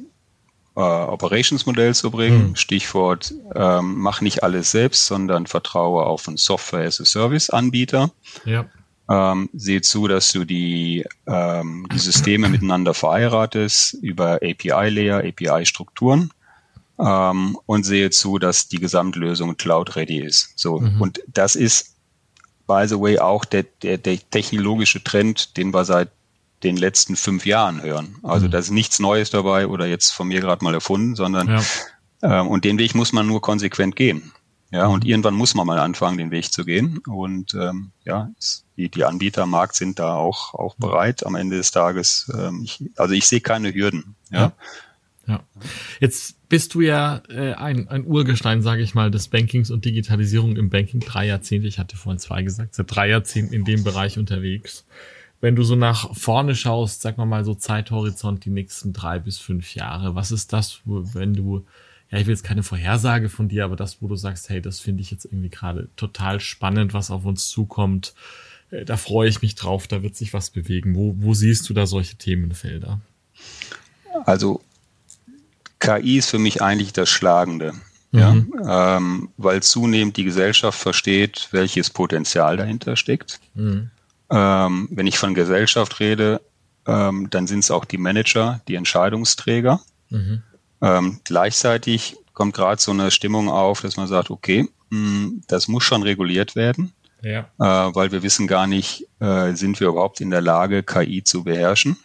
äh, 0.75 0.79
Operationsmodell 0.79 1.93
zu 1.93 2.12
bringen. 2.12 2.47
Hm. 2.47 2.55
Stichwort, 2.55 3.34
ähm, 3.55 3.95
mach 3.97 4.21
nicht 4.21 4.43
alles 4.43 4.71
selbst, 4.71 5.05
sondern 5.05 5.47
vertraue 5.47 6.05
auf 6.05 6.27
einen 6.27 6.38
Software 6.38 6.88
as 6.88 7.01
a 7.01 7.05
Service 7.05 7.49
Anbieter. 7.49 8.12
Ja. 8.45 8.65
Ähm, 9.10 9.49
sehe 9.53 9.81
zu, 9.81 10.07
dass 10.07 10.31
du 10.31 10.45
die, 10.45 11.05
ähm, 11.27 11.86
die 11.93 11.99
Systeme 11.99 12.47
miteinander 12.47 12.93
verheiratest 12.93 13.95
über 13.95 14.36
API-Layer, 14.36 15.23
API-Strukturen 15.25 16.31
ähm, 16.97 17.57
und 17.65 17.84
sehe 17.84 18.10
zu, 18.10 18.39
dass 18.39 18.69
die 18.69 18.79
Gesamtlösung 18.79 19.57
Cloud-ready 19.57 20.19
ist. 20.19 20.57
So 20.57 20.79
mhm. 20.79 21.01
und 21.01 21.19
das 21.27 21.57
ist 21.57 21.97
by 22.67 22.86
the 22.88 22.99
way 22.99 23.19
auch 23.19 23.43
der, 23.43 23.63
der, 23.63 23.97
der 23.97 24.17
technologische 24.29 25.03
Trend, 25.03 25.57
den 25.57 25.73
wir 25.73 25.84
seit 25.84 26.10
den 26.63 26.78
letzten 26.78 27.15
fünf 27.15 27.45
Jahren 27.45 27.82
hören. 27.82 28.15
Also 28.24 28.47
mhm. 28.47 28.52
da 28.52 28.60
ist 28.60 28.71
nichts 28.71 29.00
Neues 29.00 29.30
dabei 29.30 29.67
oder 29.67 29.86
jetzt 29.88 30.12
von 30.12 30.28
mir 30.28 30.41
gerade 30.41 30.63
mal 30.63 30.74
erfunden, 30.74 31.15
sondern 31.15 31.47
ja. 31.50 31.62
ähm, 32.21 32.47
und 32.47 32.65
den 32.65 32.78
Weg 32.78 32.95
muss 32.95 33.13
man 33.13 33.28
nur 33.28 33.41
konsequent 33.41 33.95
gehen. 33.95 34.32
Ja, 34.71 34.88
mhm. 34.88 34.93
und 34.93 35.06
irgendwann 35.06 35.34
muss 35.34 35.54
man 35.54 35.67
mal 35.67 35.80
anfangen, 35.80 36.17
den 36.17 36.32
Weg 36.32 36.52
zu 36.52 36.63
gehen. 36.63 37.00
Und 37.00 37.54
ähm, 37.54 37.91
ja, 38.06 38.30
die, 38.78 38.89
die 38.89 39.04
Anbieter 39.04 39.43
am 39.43 39.50
Markt 39.50 39.76
sind 39.76 40.00
da 40.00 40.15
auch, 40.15 40.54
auch 40.54 40.78
mhm. 40.78 40.82
bereit 40.82 41.26
am 41.26 41.36
Ende 41.36 41.58
des 41.58 41.71
Tages. 41.71 42.32
Ähm, 42.38 42.62
ich, 42.63 42.84
also 42.95 43.13
ich 43.13 43.28
sehe 43.28 43.41
keine 43.41 43.74
Hürden. 43.74 44.15
Ja. 44.32 44.39
ja. 44.39 44.54
Ja. 45.28 45.43
Jetzt 46.00 46.50
bist 46.50 46.74
du 46.74 46.82
ja 46.82 47.21
äh, 47.30 47.54
ein, 47.54 47.88
ein 47.88 48.06
Urgestein, 48.06 48.62
sage 48.62 48.82
ich 48.82 48.95
mal, 48.95 49.12
des 49.12 49.28
Bankings 49.28 49.71
und 49.71 49.86
Digitalisierung 49.86 50.58
im 50.58 50.69
Banking. 50.69 51.00
Drei 51.00 51.28
Jahrzehnte, 51.28 51.67
ich 51.67 51.80
hatte 51.80 51.95
vorhin 51.95 52.19
zwei 52.19 52.43
gesagt, 52.43 52.76
seit 52.76 52.93
drei 52.93 53.08
Jahrzehnten 53.10 53.54
in 53.54 53.63
dem 53.63 53.84
Bereich 53.84 54.17
unterwegs. 54.17 54.86
Wenn 55.41 55.56
du 55.56 55.63
so 55.63 55.75
nach 55.75 56.15
vorne 56.15 56.56
schaust, 56.56 57.01
sag 57.01 57.17
mal 57.17 57.25
mal 57.25 57.43
so 57.43 57.56
Zeithorizont 57.56 58.45
die 58.45 58.51
nächsten 58.51 58.93
drei 58.93 59.19
bis 59.19 59.39
fünf 59.39 59.75
Jahre, 59.75 60.15
was 60.15 60.32
ist 60.32 60.54
das, 60.54 60.82
wenn 60.86 61.34
du, 61.34 61.65
ja, 62.12 62.19
ich 62.19 62.27
will 62.27 62.34
jetzt 62.34 62.43
keine 62.43 62.63
Vorhersage 62.63 63.27
von 63.27 63.49
dir, 63.49 63.65
aber 63.65 63.75
das, 63.75 64.01
wo 64.01 64.08
du 64.08 64.15
sagst, 64.15 64.49
hey, 64.49 64.62
das 64.62 64.80
finde 64.80 65.01
ich 65.01 65.12
jetzt 65.12 65.25
irgendwie 65.25 65.49
gerade 65.49 65.89
total 65.95 66.39
spannend, 66.39 66.93
was 66.93 67.12
auf 67.12 67.25
uns 67.25 67.49
zukommt, 67.49 68.13
äh, 68.69 68.86
da 68.86 68.97
freue 68.97 69.30
ich 69.30 69.41
mich 69.41 69.56
drauf, 69.56 69.88
da 69.88 70.04
wird 70.04 70.15
sich 70.15 70.34
was 70.34 70.51
bewegen. 70.51 70.95
Wo, 70.95 71.15
wo 71.17 71.34
siehst 71.34 71.67
du 71.69 71.73
da 71.73 71.88
solche 71.88 72.15
Themenfelder? 72.15 73.01
Also 74.25 74.62
KI 75.80 76.17
ist 76.17 76.30
für 76.30 76.39
mich 76.39 76.62
eigentlich 76.62 76.93
das 76.93 77.10
Schlagende. 77.10 77.73
Ja, 78.13 78.34
mhm. 78.34 78.54
ähm, 78.67 79.30
weil 79.38 79.63
zunehmend 79.63 80.17
die 80.17 80.25
Gesellschaft 80.25 80.77
versteht, 80.77 81.47
welches 81.51 81.89
Potenzial 81.89 82.58
dahinter 82.58 82.97
steckt. 82.97 83.39
Mhm. 83.56 83.89
Ähm, 84.32 84.88
wenn 84.91 85.08
ich 85.08 85.17
von 85.17 85.34
Gesellschaft 85.34 86.00
rede, 86.00 86.41
ähm, 86.88 87.30
dann 87.30 87.48
sind 87.48 87.60
es 87.60 87.72
auch 87.72 87.86
die 87.86 87.98
Manager, 87.98 88.62
die 88.67 88.76
Entscheidungsträger. 88.76 89.82
Mhm. 90.10 90.44
Ähm, 90.82 91.20
gleichzeitig 91.24 92.17
kommt 92.34 92.56
gerade 92.56 92.82
so 92.82 92.91
eine 92.91 93.12
Stimmung 93.12 93.50
auf, 93.50 93.82
dass 93.82 93.98
man 93.98 94.08
sagt, 94.08 94.32
okay, 94.32 94.67
mh, 94.89 94.98
hm, 94.98 95.41
das 95.48 95.67
muss 95.67 95.84
schon 95.84 96.02
reguliert 96.02 96.56
werden, 96.56 96.94
ja. 97.22 97.41
äh, 97.60 97.96
weil 97.96 98.12
wir 98.12 98.24
wissen 98.24 98.48
gar 98.48 98.67
nicht, 98.67 99.08
äh, 99.20 99.54
sind 99.54 99.80
wir 99.80 99.89
überhaupt 99.89 100.22
in 100.22 100.32
der 100.32 100.41
Lage, 100.41 100.82
KI 100.82 101.24
zu 101.24 101.44
beherrschen. 101.44 101.98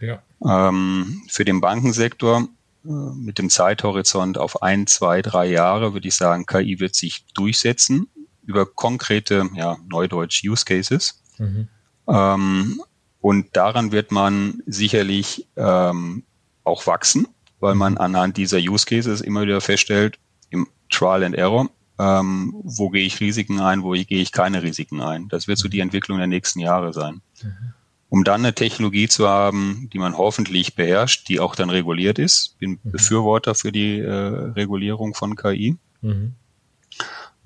Ja. 0.00 0.22
Ähm, 0.46 1.22
für 1.28 1.44
den 1.44 1.60
Bankensektor 1.60 2.48
mit 2.84 3.38
dem 3.38 3.48
Zeithorizont 3.48 4.36
auf 4.36 4.62
ein, 4.62 4.86
zwei, 4.86 5.22
drei 5.22 5.46
Jahre 5.46 5.94
würde 5.94 6.06
ich 6.06 6.14
sagen, 6.14 6.44
KI 6.44 6.80
wird 6.80 6.94
sich 6.94 7.24
durchsetzen 7.32 8.08
über 8.44 8.66
konkrete, 8.66 9.48
ja, 9.54 9.78
Neudeutsch 9.88 10.44
Use 10.44 10.66
Cases. 10.66 11.22
Mhm. 11.38 11.68
Ähm, 12.08 12.82
und 13.20 13.56
daran 13.56 13.92
wird 13.92 14.12
man 14.12 14.62
sicherlich 14.66 15.46
ähm, 15.56 16.24
auch 16.62 16.86
wachsen, 16.86 17.26
weil 17.60 17.74
man 17.74 17.94
mhm. 17.94 18.00
anhand 18.00 18.36
dieser 18.36 18.58
Use 18.58 18.86
Cases 18.86 19.20
immer 19.20 19.42
wieder 19.42 19.60
feststellt, 19.60 20.18
im 20.50 20.68
Trial 20.90 21.24
and 21.24 21.34
Error, 21.34 21.70
ähm, 21.98 22.54
wo 22.62 22.90
gehe 22.90 23.04
ich 23.04 23.20
Risiken 23.20 23.60
ein, 23.60 23.82
wo 23.82 23.92
gehe 23.92 24.06
ich 24.20 24.32
keine 24.32 24.62
Risiken 24.62 25.00
ein. 25.00 25.28
Das 25.28 25.48
wird 25.48 25.58
so 25.58 25.68
die 25.68 25.78
mhm. 25.78 25.84
Entwicklung 25.84 26.18
der 26.18 26.26
nächsten 26.26 26.60
Jahre 26.60 26.92
sein. 26.92 27.22
Mhm 27.42 27.74
um 28.14 28.22
dann 28.22 28.42
eine 28.42 28.54
Technologie 28.54 29.08
zu 29.08 29.28
haben, 29.28 29.90
die 29.92 29.98
man 29.98 30.16
hoffentlich 30.16 30.76
beherrscht, 30.76 31.28
die 31.28 31.40
auch 31.40 31.56
dann 31.56 31.68
reguliert 31.68 32.20
ist. 32.20 32.56
Bin 32.60 32.78
mhm. 32.84 32.92
Befürworter 32.92 33.56
für 33.56 33.72
die 33.72 33.98
äh, 33.98 34.08
Regulierung 34.08 35.14
von 35.14 35.34
KI. 35.34 35.78
Mhm. 36.00 36.36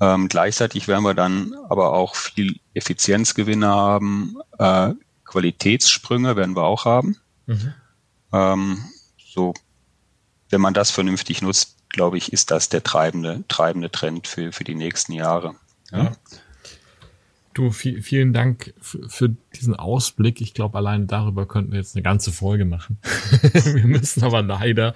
Ähm, 0.00 0.28
gleichzeitig 0.28 0.87
werden 0.87 1.04
wir 1.04 1.14
dann 1.14 1.54
aber 1.68 1.92
auch 1.92 2.14
viel 2.14 2.61
Effizienzgewinne 2.74 3.66
haben, 3.66 4.37
äh, 4.58 4.94
Qualitätssprünge 5.24 6.37
werden 6.37 6.56
wir 6.56 6.64
auch 6.64 6.84
haben. 6.84 7.16
Mhm. 7.46 7.74
Ähm, 8.32 8.84
so, 9.18 9.54
wenn 10.50 10.61
man 10.61 10.74
das 10.74 10.90
vernünftig 10.90 11.42
nutzt, 11.42 11.76
glaube 11.88 12.16
ich, 12.16 12.32
ist 12.32 12.50
das 12.50 12.68
der 12.68 12.82
treibende, 12.82 13.44
treibende 13.48 13.90
Trend 13.90 14.26
für, 14.26 14.52
für 14.52 14.64
die 14.64 14.74
nächsten 14.74 15.12
Jahre. 15.12 15.54
Ja. 15.90 16.04
ja. 16.04 16.12
Du, 17.54 17.70
viel, 17.72 18.02
vielen 18.02 18.32
Dank 18.32 18.72
für, 18.80 19.08
für 19.08 19.34
diesen 19.59 19.75
Ausblick. 19.75 20.40
Ich 20.40 20.55
glaube, 20.55 20.79
allein 20.79 21.07
darüber 21.07 21.47
könnten 21.47 21.73
wir 21.73 21.79
jetzt 21.79 21.97
eine 21.97 22.03
ganze 22.03 22.33
Folge 22.33 22.64
machen. 22.64 22.99
wir 23.53 23.87
müssen 23.87 24.23
aber 24.23 24.42
leider 24.42 24.94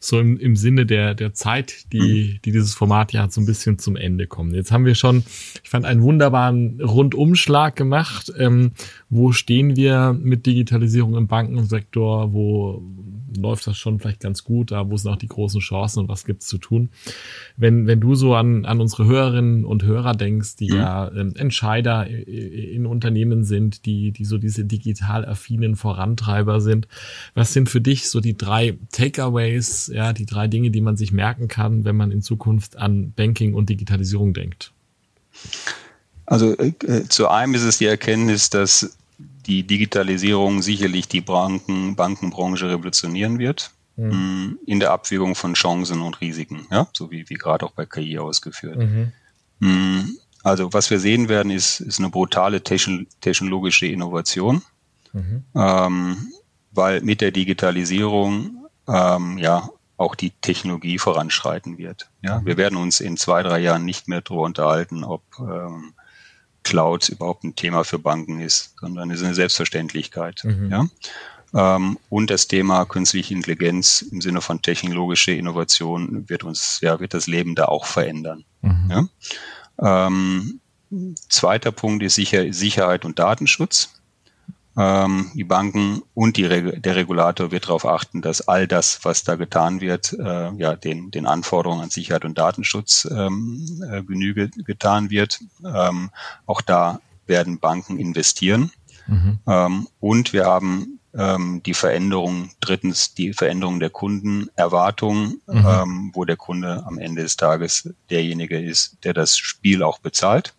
so 0.00 0.18
im, 0.18 0.38
im 0.38 0.56
Sinne 0.56 0.86
der, 0.86 1.14
der 1.14 1.34
Zeit, 1.34 1.92
die, 1.92 2.40
die 2.44 2.52
dieses 2.52 2.74
Format 2.74 3.12
ja 3.12 3.22
hat, 3.22 3.32
so 3.32 3.40
ein 3.40 3.46
bisschen 3.46 3.78
zum 3.78 3.96
Ende 3.96 4.26
kommen. 4.26 4.54
Jetzt 4.54 4.72
haben 4.72 4.84
wir 4.84 4.94
schon, 4.94 5.24
ich 5.62 5.70
fand, 5.70 5.84
einen 5.84 6.02
wunderbaren 6.02 6.80
Rundumschlag 6.80 7.76
gemacht. 7.76 8.32
Ähm, 8.38 8.72
wo 9.10 9.32
stehen 9.32 9.76
wir 9.76 10.12
mit 10.12 10.46
Digitalisierung 10.46 11.16
im 11.16 11.26
Bankensektor? 11.26 12.32
Wo 12.32 12.82
läuft 13.36 13.66
das 13.66 13.76
schon 13.76 13.98
vielleicht 13.98 14.20
ganz 14.20 14.44
gut, 14.44 14.70
da 14.70 14.90
wo 14.90 14.96
sind 14.96 15.10
auch 15.10 15.16
die 15.16 15.28
großen 15.28 15.60
Chancen 15.60 16.00
und 16.00 16.08
was 16.08 16.24
gibt's 16.24 16.46
zu 16.46 16.58
tun. 16.58 16.90
Wenn, 17.56 17.86
wenn 17.86 18.00
du 18.00 18.14
so 18.14 18.34
an, 18.34 18.64
an 18.64 18.80
unsere 18.80 19.06
Hörerinnen 19.06 19.64
und 19.64 19.84
Hörer 19.84 20.14
denkst, 20.14 20.56
die 20.56 20.70
mhm. 20.70 20.76
ja 20.76 21.12
ähm, 21.12 21.34
Entscheider 21.36 22.06
in 22.06 22.86
Unternehmen 22.86 23.44
sind, 23.44 23.86
die, 23.86 24.03
die 24.12 24.24
so 24.24 24.38
diese 24.38 24.64
digital 24.64 25.24
affinen 25.24 25.76
Vorantreiber 25.76 26.60
sind, 26.60 26.88
was 27.34 27.52
sind 27.52 27.68
für 27.68 27.80
dich 27.80 28.08
so 28.08 28.20
die 28.20 28.36
drei 28.36 28.76
Takeaways, 28.92 29.90
ja, 29.92 30.12
die 30.12 30.26
drei 30.26 30.48
Dinge, 30.48 30.70
die 30.70 30.80
man 30.80 30.96
sich 30.96 31.12
merken 31.12 31.48
kann, 31.48 31.84
wenn 31.84 31.96
man 31.96 32.10
in 32.10 32.22
Zukunft 32.22 32.76
an 32.76 33.12
Banking 33.12 33.54
und 33.54 33.68
Digitalisierung 33.68 34.34
denkt? 34.34 34.72
Also 36.26 36.56
äh, 36.58 36.72
zu 37.08 37.28
einem 37.28 37.54
ist 37.54 37.64
es 37.64 37.78
die 37.78 37.86
Erkenntnis, 37.86 38.50
dass 38.50 38.96
die 39.46 39.62
Digitalisierung 39.62 40.62
sicherlich 40.62 41.08
die 41.08 41.20
Banken, 41.20 41.96
Bankenbranche 41.96 42.68
revolutionieren 42.70 43.38
wird. 43.38 43.70
Mhm. 43.96 44.58
In 44.66 44.80
der 44.80 44.90
Abwägung 44.90 45.34
von 45.34 45.54
Chancen 45.54 46.00
und 46.00 46.20
Risiken, 46.20 46.66
ja, 46.70 46.88
so 46.92 47.10
wie, 47.12 47.28
wie 47.28 47.34
gerade 47.34 47.64
auch 47.64 47.72
bei 47.72 47.86
KI 47.86 48.18
ausgeführt. 48.18 48.76
Mhm. 48.78 49.12
Also 50.44 50.72
was 50.72 50.90
wir 50.90 51.00
sehen 51.00 51.28
werden, 51.28 51.50
ist, 51.50 51.80
ist 51.80 51.98
eine 51.98 52.10
brutale 52.10 52.62
technologische 52.62 53.86
Innovation, 53.86 54.62
mhm. 55.12 55.44
ähm, 55.56 56.28
weil 56.70 57.00
mit 57.00 57.20
der 57.20 57.32
Digitalisierung 57.32 58.68
ähm, 58.86 59.38
ja 59.38 59.70
auch 59.96 60.14
die 60.14 60.30
Technologie 60.30 60.98
voranschreiten 60.98 61.78
wird. 61.78 62.10
Ja, 62.22 62.40
mhm. 62.40 62.46
wir 62.46 62.56
werden 62.56 62.76
uns 62.76 63.00
in 63.00 63.16
zwei, 63.16 63.42
drei 63.42 63.58
Jahren 63.58 63.84
nicht 63.84 64.06
mehr 64.06 64.20
darüber 64.20 64.42
unterhalten, 64.42 65.02
ob 65.02 65.22
ähm, 65.38 65.94
Cloud 66.62 67.08
überhaupt 67.08 67.44
ein 67.44 67.56
Thema 67.56 67.84
für 67.84 67.98
Banken 67.98 68.40
ist, 68.40 68.74
sondern 68.80 69.10
es 69.10 69.20
ist 69.20 69.26
eine 69.26 69.34
Selbstverständlichkeit. 69.34 70.42
Mhm. 70.44 70.70
Ja? 70.70 71.76
Ähm, 71.76 71.98
und 72.10 72.30
das 72.30 72.48
Thema 72.48 72.84
künstliche 72.84 73.32
Intelligenz 73.32 74.02
im 74.02 74.20
Sinne 74.20 74.40
von 74.40 74.60
technologische 74.60 75.32
Innovation 75.32 76.28
wird 76.28 76.44
uns, 76.44 76.80
ja, 76.82 76.98
wird 77.00 77.14
das 77.14 77.28
Leben 77.28 77.54
da 77.54 77.66
auch 77.66 77.86
verändern. 77.86 78.44
Mhm. 78.62 78.90
Ja? 78.90 79.08
Ähm, 79.78 80.60
zweiter 81.28 81.72
Punkt 81.72 82.02
ist 82.02 82.14
sicher, 82.14 82.52
Sicherheit 82.52 83.04
und 83.04 83.18
Datenschutz. 83.18 83.90
Ähm, 84.76 85.30
die 85.34 85.44
Banken 85.44 86.02
und 86.14 86.36
die 86.36 86.48
der 86.48 86.96
Regulator 86.96 87.52
wird 87.52 87.66
darauf 87.66 87.86
achten, 87.86 88.22
dass 88.22 88.48
all 88.48 88.66
das, 88.66 89.04
was 89.04 89.22
da 89.22 89.36
getan 89.36 89.80
wird, 89.80 90.12
äh, 90.14 90.52
ja, 90.54 90.74
den, 90.74 91.12
den 91.12 91.26
Anforderungen 91.26 91.82
an 91.82 91.90
Sicherheit 91.90 92.24
und 92.24 92.38
Datenschutz 92.38 93.08
ähm, 93.10 93.82
äh, 93.88 94.02
Genüge 94.02 94.48
getan 94.48 95.10
wird. 95.10 95.40
Ähm, 95.64 96.10
auch 96.46 96.60
da 96.60 97.00
werden 97.26 97.60
Banken 97.60 97.98
investieren. 97.98 98.72
Mhm. 99.06 99.38
Ähm, 99.46 99.88
und 100.00 100.32
wir 100.32 100.46
haben 100.46 100.93
ähm, 101.16 101.62
die 101.64 101.74
Veränderung, 101.74 102.50
drittens 102.60 103.14
die 103.14 103.32
Veränderung 103.32 103.80
der 103.80 103.90
Kundenerwartung, 103.90 105.40
mhm. 105.46 105.66
ähm, 105.66 106.10
wo 106.14 106.24
der 106.24 106.36
Kunde 106.36 106.82
am 106.86 106.98
Ende 106.98 107.22
des 107.22 107.36
Tages 107.36 107.92
derjenige 108.10 108.60
ist, 108.60 108.98
der 109.04 109.14
das 109.14 109.36
Spiel 109.38 109.82
auch 109.82 109.98
bezahlt 109.98 110.54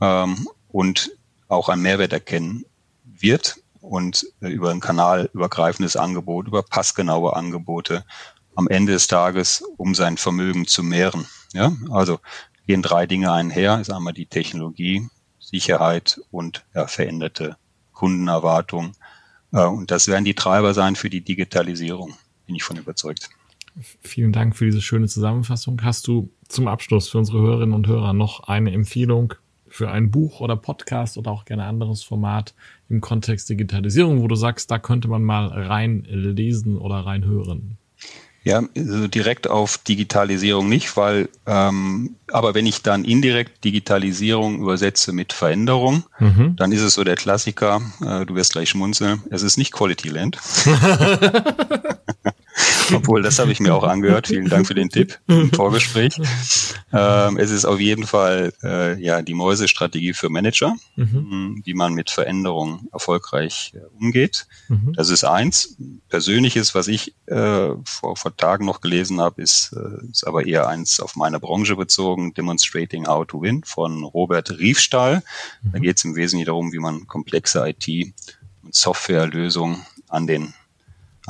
ähm, 0.00 0.48
und 0.68 1.10
auch 1.48 1.68
einen 1.68 1.82
Mehrwert 1.82 2.12
erkennen 2.12 2.64
wird 3.04 3.56
und 3.80 4.26
äh, 4.40 4.48
über 4.48 4.70
ein 4.70 4.80
kanalübergreifendes 4.80 5.96
Angebot, 5.96 6.46
über 6.46 6.62
passgenaue 6.62 7.34
Angebote 7.34 8.04
am 8.54 8.68
Ende 8.68 8.92
des 8.92 9.06
Tages, 9.06 9.62
um 9.76 9.94
sein 9.94 10.16
Vermögen 10.16 10.66
zu 10.66 10.82
mehren. 10.82 11.26
Ja, 11.52 11.72
also 11.90 12.20
gehen 12.66 12.82
drei 12.82 13.06
Dinge 13.06 13.32
einher. 13.32 13.80
Ist 13.80 13.92
einmal 13.92 14.12
die 14.12 14.26
Technologie, 14.26 15.08
Sicherheit 15.38 16.20
und 16.30 16.64
ja, 16.74 16.86
veränderte 16.86 17.56
Kundenerwartung. 17.92 18.92
Äh, 19.52 19.66
und 19.66 19.90
das 19.90 20.08
werden 20.08 20.24
die 20.24 20.34
Treiber 20.34 20.74
sein 20.74 20.96
für 20.96 21.10
die 21.10 21.22
Digitalisierung, 21.22 22.14
bin 22.46 22.56
ich 22.56 22.62
von 22.62 22.76
überzeugt. 22.76 23.30
Vielen 24.00 24.32
Dank 24.32 24.56
für 24.56 24.66
diese 24.66 24.82
schöne 24.82 25.06
Zusammenfassung. 25.06 25.82
Hast 25.82 26.06
du 26.06 26.30
zum 26.48 26.68
Abschluss 26.68 27.08
für 27.08 27.18
unsere 27.18 27.40
Hörerinnen 27.40 27.74
und 27.74 27.86
Hörer 27.86 28.12
noch 28.12 28.40
eine 28.48 28.72
Empfehlung 28.72 29.34
für 29.68 29.90
ein 29.90 30.10
Buch 30.10 30.40
oder 30.40 30.56
Podcast 30.56 31.16
oder 31.16 31.30
auch 31.30 31.44
gerne 31.44 31.64
anderes 31.64 32.02
Format 32.02 32.54
im 32.88 33.00
Kontext 33.00 33.48
Digitalisierung, 33.48 34.20
wo 34.20 34.26
du 34.26 34.34
sagst, 34.34 34.70
da 34.70 34.78
könnte 34.78 35.06
man 35.06 35.22
mal 35.22 35.46
reinlesen 35.46 36.76
oder 36.76 37.06
reinhören? 37.06 37.78
Ja, 38.42 38.62
also 38.74 39.06
direkt 39.06 39.50
auf 39.50 39.76
Digitalisierung 39.78 40.68
nicht, 40.68 40.96
weil, 40.96 41.28
ähm, 41.46 42.16
aber 42.32 42.54
wenn 42.54 42.64
ich 42.64 42.82
dann 42.82 43.04
indirekt 43.04 43.64
Digitalisierung 43.64 44.60
übersetze 44.60 45.12
mit 45.12 45.34
Veränderung, 45.34 46.04
mhm. 46.18 46.56
dann 46.56 46.72
ist 46.72 46.80
es 46.80 46.94
so 46.94 47.04
der 47.04 47.16
Klassiker, 47.16 47.82
äh, 48.00 48.24
du 48.24 48.34
wirst 48.34 48.52
gleich 48.52 48.70
schmunzeln, 48.70 49.22
es 49.30 49.42
ist 49.42 49.58
nicht 49.58 49.72
Quality 49.72 50.08
Land. 50.08 50.38
Obwohl, 52.94 53.22
das 53.22 53.38
habe 53.38 53.52
ich 53.52 53.60
mir 53.60 53.74
auch 53.74 53.84
angehört. 53.84 54.28
Vielen 54.28 54.48
Dank 54.48 54.66
für 54.66 54.74
den 54.74 54.88
Tipp 54.88 55.18
im 55.26 55.52
Vorgespräch. 55.52 56.20
Ähm, 56.92 57.36
es 57.36 57.50
ist 57.50 57.64
auf 57.64 57.78
jeden 57.78 58.04
Fall 58.04 58.52
äh, 58.62 59.00
ja 59.00 59.22
die 59.22 59.34
Mäusestrategie 59.34 60.12
für 60.12 60.28
Manager, 60.28 60.76
mhm. 60.96 61.62
wie 61.64 61.74
man 61.74 61.94
mit 61.94 62.10
Veränderungen 62.10 62.88
erfolgreich 62.92 63.72
äh, 63.74 63.80
umgeht. 63.98 64.46
Mhm. 64.68 64.92
Das 64.94 65.10
ist 65.10 65.24
eins. 65.24 65.76
Persönliches, 66.08 66.74
was 66.74 66.88
ich 66.88 67.14
äh, 67.26 67.68
vor, 67.84 68.16
vor 68.16 68.36
Tagen 68.36 68.64
noch 68.64 68.80
gelesen 68.80 69.20
habe, 69.20 69.40
ist, 69.42 69.72
äh, 69.72 70.10
ist 70.10 70.26
aber 70.26 70.46
eher 70.46 70.68
eins 70.68 71.00
auf 71.00 71.16
meine 71.16 71.38
Branche 71.38 71.76
bezogen, 71.76 72.34
Demonstrating 72.34 73.06
How 73.06 73.26
to 73.26 73.40
Win 73.40 73.62
von 73.64 74.02
Robert 74.02 74.50
Riefstahl. 74.58 75.22
Mhm. 75.62 75.72
Da 75.72 75.78
geht 75.78 75.96
es 75.96 76.04
im 76.04 76.16
Wesentlichen 76.16 76.46
darum, 76.46 76.72
wie 76.72 76.78
man 76.78 77.06
komplexe 77.06 77.68
IT 77.68 78.14
Softwarelösung 78.70 79.84
an 80.08 80.26
den 80.26 80.54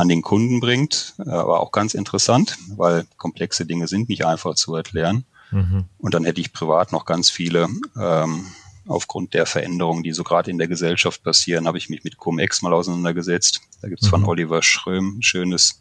an 0.01 0.09
den 0.09 0.23
Kunden 0.23 0.61
bringt, 0.61 1.15
aber 1.19 1.61
auch 1.61 1.73
ganz 1.73 1.93
interessant, 1.93 2.57
weil 2.77 3.07
komplexe 3.19 3.67
Dinge 3.67 3.87
sind 3.87 4.09
nicht 4.09 4.25
einfach 4.25 4.55
zu 4.55 4.75
erklären. 4.75 5.25
Mhm. 5.51 5.85
Und 5.99 6.15
dann 6.15 6.25
hätte 6.25 6.41
ich 6.41 6.55
privat 6.55 6.91
noch 6.91 7.05
ganz 7.05 7.29
viele 7.29 7.69
ähm, 8.01 8.47
aufgrund 8.87 9.35
der 9.35 9.45
Veränderungen, 9.45 10.03
die 10.03 10.13
so 10.13 10.25
gerade 10.25 10.51
in 10.51 10.57
der 10.57 10.69
Gesellschaft 10.69 11.23
passieren, 11.23 11.67
habe 11.67 11.77
ich 11.77 11.91
mich 11.91 12.03
mit 12.03 12.17
Cum-Ex 12.17 12.63
mal 12.63 12.73
auseinandergesetzt. 12.73 13.61
Da 13.83 13.89
gibt 13.89 14.01
es 14.01 14.07
mhm. 14.07 14.11
von 14.11 14.25
Oliver 14.25 14.63
Schröm 14.63 15.19
ein 15.19 15.23
schönes, 15.23 15.81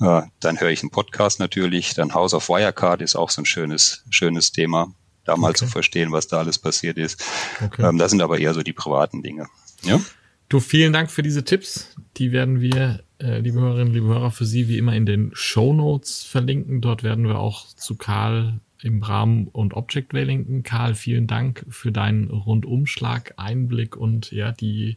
äh, 0.00 0.22
dann 0.38 0.60
höre 0.60 0.70
ich 0.70 0.82
einen 0.82 0.90
Podcast 0.90 1.40
natürlich, 1.40 1.94
dann 1.94 2.14
House 2.14 2.34
of 2.34 2.48
Wirecard 2.48 3.02
ist 3.02 3.16
auch 3.16 3.30
so 3.30 3.42
ein 3.42 3.46
schönes, 3.46 4.04
schönes 4.10 4.52
Thema, 4.52 4.94
da 5.24 5.36
mal 5.36 5.50
okay. 5.50 5.58
zu 5.58 5.66
verstehen, 5.66 6.12
was 6.12 6.28
da 6.28 6.38
alles 6.38 6.58
passiert 6.58 6.96
ist. 6.96 7.24
Okay. 7.60 7.82
Ähm, 7.82 7.98
das 7.98 8.12
sind 8.12 8.22
aber 8.22 8.38
eher 8.38 8.54
so 8.54 8.62
die 8.62 8.72
privaten 8.72 9.20
Dinge. 9.22 9.48
Ja? 9.82 10.00
Du, 10.48 10.60
vielen 10.60 10.92
Dank 10.92 11.10
für 11.10 11.22
diese 11.22 11.44
Tipps. 11.44 11.96
Die 12.18 12.30
werden 12.30 12.60
wir, 12.60 13.02
äh, 13.22 13.38
liebe 13.38 13.60
Hörerinnen, 13.60 13.94
liebe 13.94 14.06
Hörer, 14.06 14.30
für 14.30 14.44
Sie 14.44 14.68
wie 14.68 14.78
immer 14.78 14.94
in 14.94 15.06
den 15.06 15.30
Show 15.34 15.72
Notes 15.72 16.24
verlinken. 16.24 16.80
Dort 16.80 17.02
werden 17.02 17.26
wir 17.26 17.38
auch 17.38 17.66
zu 17.68 17.96
Karl 17.96 18.60
im 18.82 19.02
Rahmen 19.02 19.48
und 19.48 19.74
Object 19.74 20.10
verlinken. 20.10 20.62
Karl, 20.64 20.94
vielen 20.94 21.26
Dank 21.26 21.64
für 21.68 21.92
deinen 21.92 22.30
Rundumschlag, 22.30 23.34
Einblick 23.36 23.96
und 23.96 24.32
ja, 24.32 24.52
die, 24.52 24.96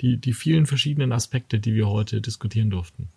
die, 0.00 0.18
die 0.18 0.34
vielen 0.34 0.66
verschiedenen 0.66 1.12
Aspekte, 1.12 1.58
die 1.58 1.74
wir 1.74 1.88
heute 1.88 2.20
diskutieren 2.20 2.70
durften. 2.70 3.08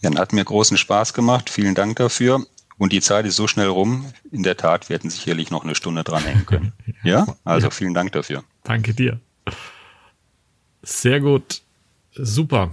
Ja, 0.00 0.14
hat 0.16 0.32
mir 0.32 0.44
großen 0.44 0.76
Spaß 0.76 1.14
gemacht. 1.14 1.50
Vielen 1.50 1.74
Dank 1.74 1.96
dafür. 1.96 2.44
Und 2.76 2.92
die 2.92 3.00
Zeit 3.00 3.24
ist 3.26 3.36
so 3.36 3.46
schnell 3.46 3.68
rum. 3.68 4.06
In 4.32 4.42
der 4.42 4.56
Tat, 4.56 4.88
wir 4.88 4.94
hätten 4.94 5.10
sicherlich 5.10 5.50
noch 5.50 5.64
eine 5.64 5.74
Stunde 5.74 6.04
dranhängen 6.04 6.46
können. 6.46 6.72
ja, 7.04 7.26
also 7.44 7.68
ja. 7.68 7.70
vielen 7.70 7.94
Dank 7.94 8.12
dafür. 8.12 8.44
Danke 8.64 8.94
dir. 8.94 9.20
Sehr 10.82 11.20
gut. 11.20 11.62
Super. 12.12 12.72